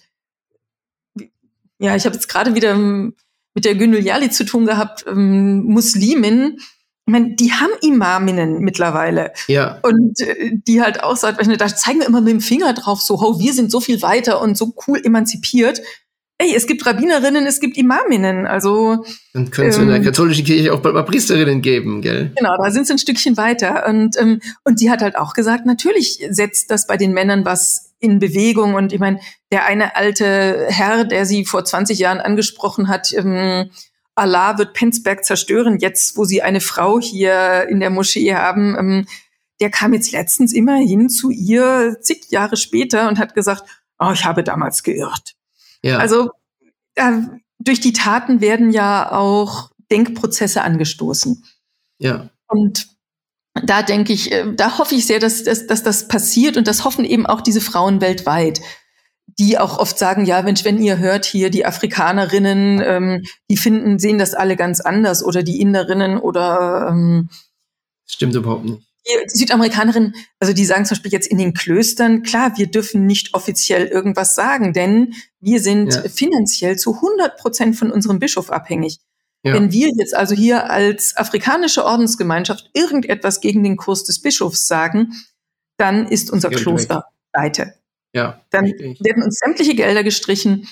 [1.80, 6.60] ja, ich habe jetzt gerade wieder mit der Yali zu tun gehabt, ähm, Muslimin,
[7.06, 9.34] ich meine, die haben Imaminnen mittlerweile.
[9.48, 9.80] Ja.
[9.82, 13.20] Und äh, die halt auch sagt, da zeigen wir immer mit dem Finger drauf, so,
[13.20, 15.82] oh, wir sind so viel weiter und so cool emanzipiert.
[16.42, 19.06] Ey, es gibt Rabbinerinnen, es gibt Imaminnen, also.
[19.34, 22.32] Dann könnte es ähm, in der ähm, katholischen Kirche auch bald mal Priesterinnen geben, gell?
[22.36, 23.88] Genau, da sind sie ein Stückchen weiter.
[23.88, 27.94] Und, ähm, und die hat halt auch gesagt, natürlich setzt das bei den Männern was
[28.00, 28.74] in Bewegung.
[28.74, 29.20] Und ich meine,
[29.52, 33.70] der eine alte Herr, der sie vor 20 Jahren angesprochen hat, ähm,
[34.16, 39.08] Allah wird Penzberg zerstören, jetzt wo sie eine Frau hier in der Moschee haben, ähm,
[39.62, 43.64] der kam jetzt letztens immerhin zu ihr zig Jahre später und hat gesagt,
[44.00, 45.36] oh, ich habe damals geirrt.
[45.84, 45.98] Ja.
[45.98, 46.30] Also
[46.96, 47.20] äh,
[47.60, 51.44] durch die Taten werden ja auch Denkprozesse angestoßen.
[52.00, 52.30] Ja.
[52.48, 52.88] Und
[53.66, 56.86] da denke ich, äh, da hoffe ich sehr, dass, dass, dass das passiert und das
[56.86, 58.62] hoffen eben auch diese Frauen weltweit,
[59.40, 64.00] die auch oft sagen, ja, Mensch, wenn ihr hört hier die Afrikanerinnen, ähm, die finden,
[64.00, 67.30] sehen das alle ganz anders oder die Inderinnen oder ähm,
[68.06, 72.58] Stimmt überhaupt nicht die Südamerikanerinnen, also die sagen zum Beispiel jetzt in den Klöstern, klar,
[72.58, 76.04] wir dürfen nicht offiziell irgendwas sagen, denn wir sind ja.
[76.04, 79.00] finanziell zu 100 Prozent von unserem Bischof abhängig.
[79.44, 79.56] Ja.
[79.56, 85.14] Wenn wir jetzt also hier als afrikanische Ordensgemeinschaft irgendetwas gegen den Kurs des Bischofs sagen,
[85.78, 87.04] dann ist unser Geld Kloster weg.
[87.34, 87.74] pleite.
[88.14, 89.00] Ja, dann richtig.
[89.04, 90.68] werden uns sämtliche Gelder gestrichen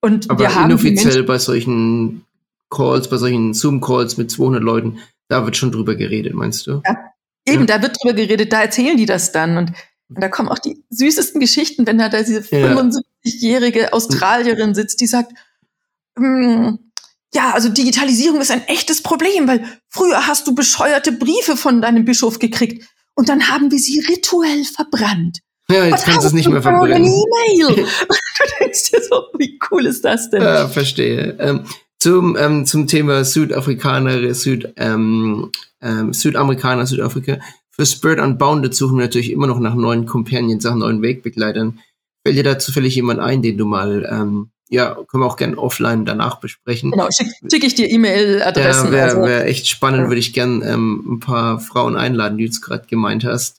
[0.00, 2.24] und Aber wir haben inoffiziell bei solchen
[2.70, 6.82] Calls, bei solchen Zoom-Calls mit 200 Leuten, da wird schon drüber geredet, meinst du?
[6.84, 7.11] Ja,
[7.46, 7.78] Eben, ja.
[7.78, 9.56] da wird drüber geredet, da erzählen die das dann.
[9.56, 9.72] Und,
[10.08, 12.72] und da kommen auch die süßesten Geschichten, wenn da, diese ja.
[12.72, 15.32] 75-jährige Australierin sitzt, die sagt,
[16.16, 16.78] hm,
[17.34, 22.04] ja, also Digitalisierung ist ein echtes Problem, weil früher hast du bescheuerte Briefe von deinem
[22.04, 25.38] Bischof gekriegt und dann haben wir sie rituell verbrannt.
[25.70, 27.04] Ja, jetzt kannst du es nicht mehr verbrennen.
[27.04, 27.74] E-Mail.
[28.38, 30.42] du denkst dir so, wie cool ist das denn?
[30.42, 31.36] Ja, verstehe.
[31.40, 31.64] Ähm,
[32.02, 37.38] zum, ähm, zum Thema Südafrikaner, Süd, ähm, ähm, Südamerikaner, Südafrika.
[37.70, 41.78] Für Spirit Unbounded suchen wir natürlich immer noch nach neuen Companions, nach neuen Wegbegleitern.
[42.26, 45.56] Fällt dir da zufällig jemand ein, den du mal, ähm, ja, können wir auch gerne
[45.56, 46.90] offline danach besprechen.
[46.90, 48.86] Genau, schicke schick ich dir E-Mail-Adressen.
[48.86, 49.22] Ja, wäre also.
[49.22, 52.84] wär echt spannend, würde ich gerne ähm, ein paar Frauen einladen, die du es gerade
[52.88, 53.58] gemeint hast.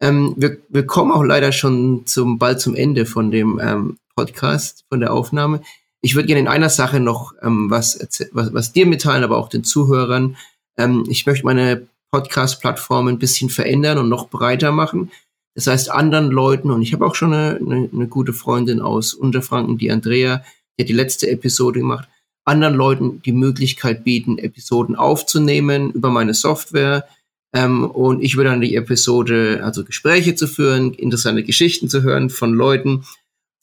[0.00, 4.86] Ähm, wir, wir kommen auch leider schon zum bald zum Ende von dem ähm, Podcast,
[4.88, 5.60] von der Aufnahme.
[6.00, 7.98] Ich würde gerne in einer Sache noch ähm, was,
[8.32, 10.36] was, was dir mitteilen, aber auch den Zuhörern.
[10.78, 15.10] Ähm, ich möchte meine Podcast-Plattform ein bisschen verändern und noch breiter machen.
[15.54, 19.12] Das heißt, anderen Leuten, und ich habe auch schon eine, eine, eine gute Freundin aus
[19.12, 20.44] Unterfranken, die Andrea,
[20.78, 22.08] die hat die letzte Episode gemacht,
[22.44, 27.06] anderen Leuten die Möglichkeit bieten, Episoden aufzunehmen über meine Software.
[27.54, 32.30] Ähm, und ich würde dann die Episode, also Gespräche zu führen, interessante Geschichten zu hören
[32.30, 33.04] von Leuten,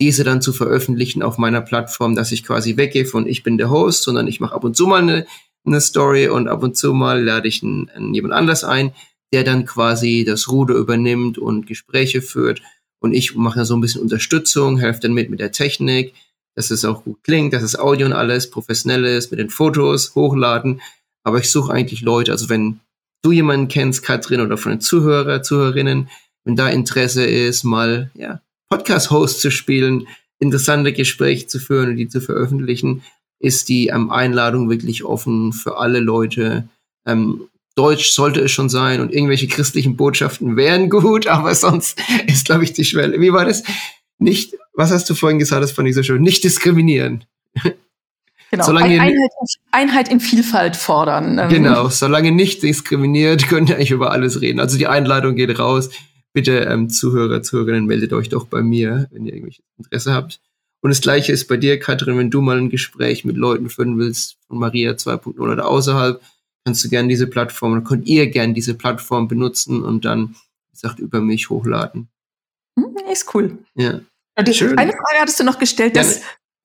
[0.02, 3.70] diese dann zu veröffentlichen auf meiner Plattform, dass ich quasi weggehe von ich bin der
[3.70, 5.26] Host, sondern ich mache ab und zu mal eine
[5.66, 8.94] eine Story und ab und zu mal lade ich einen, jemand anders ein,
[9.34, 12.62] der dann quasi das Ruder übernimmt und Gespräche führt.
[13.00, 16.14] Und ich mache so ein bisschen Unterstützung, helfe dann mit mit der Technik,
[16.56, 20.16] dass es auch gut klingt, dass das Audio und alles professionell ist, mit den Fotos
[20.16, 20.82] hochladen.
[21.24, 22.80] Aber ich suche eigentlich Leute, also wenn
[23.24, 26.10] du jemanden kennst, Katrin, oder von den Zuhörer, Zuhörerinnen,
[26.44, 28.40] wenn da Interesse ist, mal ja,
[28.70, 30.08] Podcast-Host zu spielen,
[30.40, 33.04] interessante Gespräche zu führen und die zu veröffentlichen,
[33.40, 36.68] ist die ähm, Einladung wirklich offen für alle Leute.
[37.06, 42.46] Ähm, Deutsch sollte es schon sein und irgendwelche christlichen Botschaften wären gut, aber sonst ist,
[42.46, 43.20] glaube ich, die Schwelle.
[43.20, 43.64] Wie war das?
[44.18, 47.26] Nicht, was hast du vorhin gesagt, das fand ich so schön, nicht diskriminieren.
[48.52, 49.18] Genau, solange Einheit,
[49.72, 51.40] Einheit, in Vielfalt fordern.
[51.40, 51.50] Ähm.
[51.50, 54.60] Genau, solange nicht diskriminiert, könnt ihr eigentlich über alles reden.
[54.60, 55.90] Also die Einladung geht raus.
[56.36, 60.42] Bitte, ähm, Zuhörer, Zuhörerinnen, meldet euch doch bei mir, wenn ihr irgendwelches Interesse habt.
[60.82, 63.98] Und das gleiche ist bei dir, Katrin, wenn du mal ein Gespräch mit Leuten führen
[63.98, 66.22] willst, von Maria 2.0 oder außerhalb,
[66.66, 70.36] kannst du gerne diese Plattform, oder könnt ihr gerne diese Plattform benutzen und dann,
[70.68, 72.10] wie gesagt, über mich hochladen.
[72.78, 73.58] Hm, ist cool.
[73.76, 74.02] Ja.
[74.52, 74.78] Schön.
[74.78, 76.20] Eine Frage hattest du noch gestellt, dass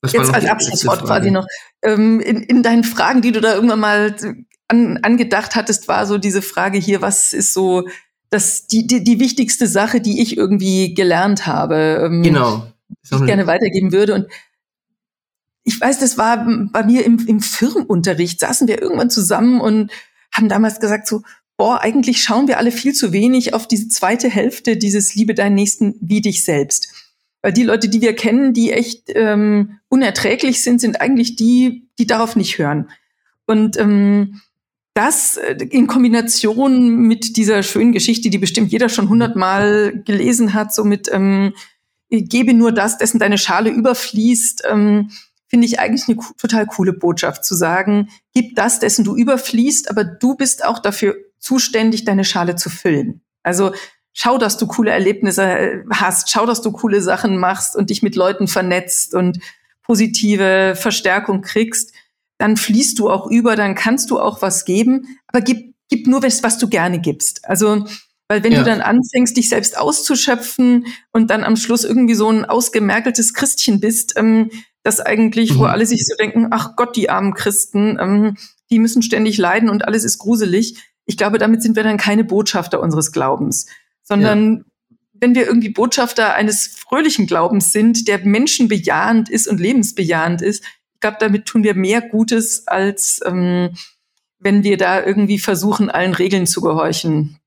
[0.05, 1.47] jetzt als Abschlusswort quasi noch,
[1.83, 4.17] ähm, in, in deinen Fragen, die du da irgendwann mal
[4.67, 7.89] an, angedacht hattest, war so diese Frage hier, was ist so
[8.31, 12.03] das, die, die, die wichtigste Sache, die ich irgendwie gelernt habe?
[12.05, 12.71] Ähm, genau
[13.03, 14.15] ich gerne weitergeben würde.
[14.15, 14.27] Und
[15.65, 19.91] ich weiß, das war bei mir im, im Firmenunterricht, saßen wir irgendwann zusammen und
[20.33, 21.23] haben damals gesagt so,
[21.57, 25.55] boah, eigentlich schauen wir alle viel zu wenig auf diese zweite Hälfte dieses Liebe deinen
[25.55, 26.89] Nächsten wie dich selbst.
[27.43, 32.07] Weil die Leute, die wir kennen, die echt ähm, unerträglich sind, sind eigentlich die, die
[32.07, 32.91] darauf nicht hören.
[33.47, 34.41] Und ähm,
[34.95, 40.75] das äh, in Kombination mit dieser schönen Geschichte, die bestimmt jeder schon hundertmal gelesen hat,
[40.75, 41.55] so mit ähm,
[42.11, 45.11] gebe nur das, dessen deine Schale überfließt, ähm,
[45.49, 50.05] finde ich eigentlich eine total coole Botschaft zu sagen, gib das, dessen du überfließt, aber
[50.05, 53.23] du bist auch dafür zuständig, deine Schale zu füllen.
[53.43, 53.73] Also
[54.13, 58.03] schau, dass du coole Erlebnisse äh, hast, schau, dass du coole Sachen machst und dich
[58.03, 59.39] mit Leuten vernetzt und
[59.83, 61.95] positive Verstärkung kriegst,
[62.41, 66.23] dann fließt du auch über, dann kannst du auch was geben, aber gib, gib nur
[66.23, 67.45] was, was du gerne gibst.
[67.45, 67.85] Also,
[68.29, 68.61] weil wenn ja.
[68.61, 73.79] du dann anfängst, dich selbst auszuschöpfen und dann am Schluss irgendwie so ein ausgemerkeltes Christchen
[73.81, 74.51] bist, ähm,
[74.83, 75.59] das eigentlich, mhm.
[75.59, 78.39] wo alle sich so denken, ach Gott, die armen Christen, ähm,
[78.71, 80.83] die müssen ständig leiden und alles ist gruselig.
[81.05, 83.67] Ich glaube, damit sind wir dann keine Botschafter unseres Glaubens,
[84.03, 84.97] sondern ja.
[85.13, 90.65] wenn wir irgendwie Botschafter eines fröhlichen Glaubens sind, der menschenbejahend ist und lebensbejahend ist,
[91.01, 93.71] glaube, damit tun wir mehr Gutes, als ähm,
[94.39, 97.39] wenn wir da irgendwie versuchen, allen Regeln zu gehorchen.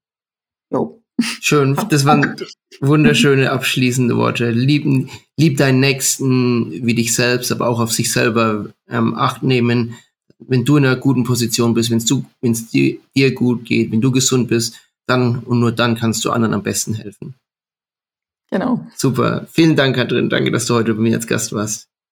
[0.71, 1.01] Jo.
[1.19, 2.35] Schön, das waren
[2.79, 4.49] wunderschöne abschließende Worte.
[4.49, 9.95] Lieben, lieb deinen Nächsten wie dich selbst, aber auch auf sich selber ähm, Acht nehmen.
[10.39, 14.11] Wenn du in einer guten Position bist, wenn es dir, dir gut geht, wenn du
[14.11, 14.75] gesund bist,
[15.07, 17.35] dann und nur dann kannst du anderen am besten helfen.
[18.51, 18.85] Genau.
[18.95, 19.47] Super.
[19.51, 20.29] Vielen Dank, Katrin.
[20.29, 21.87] Danke, dass du heute bei mir als Gast warst.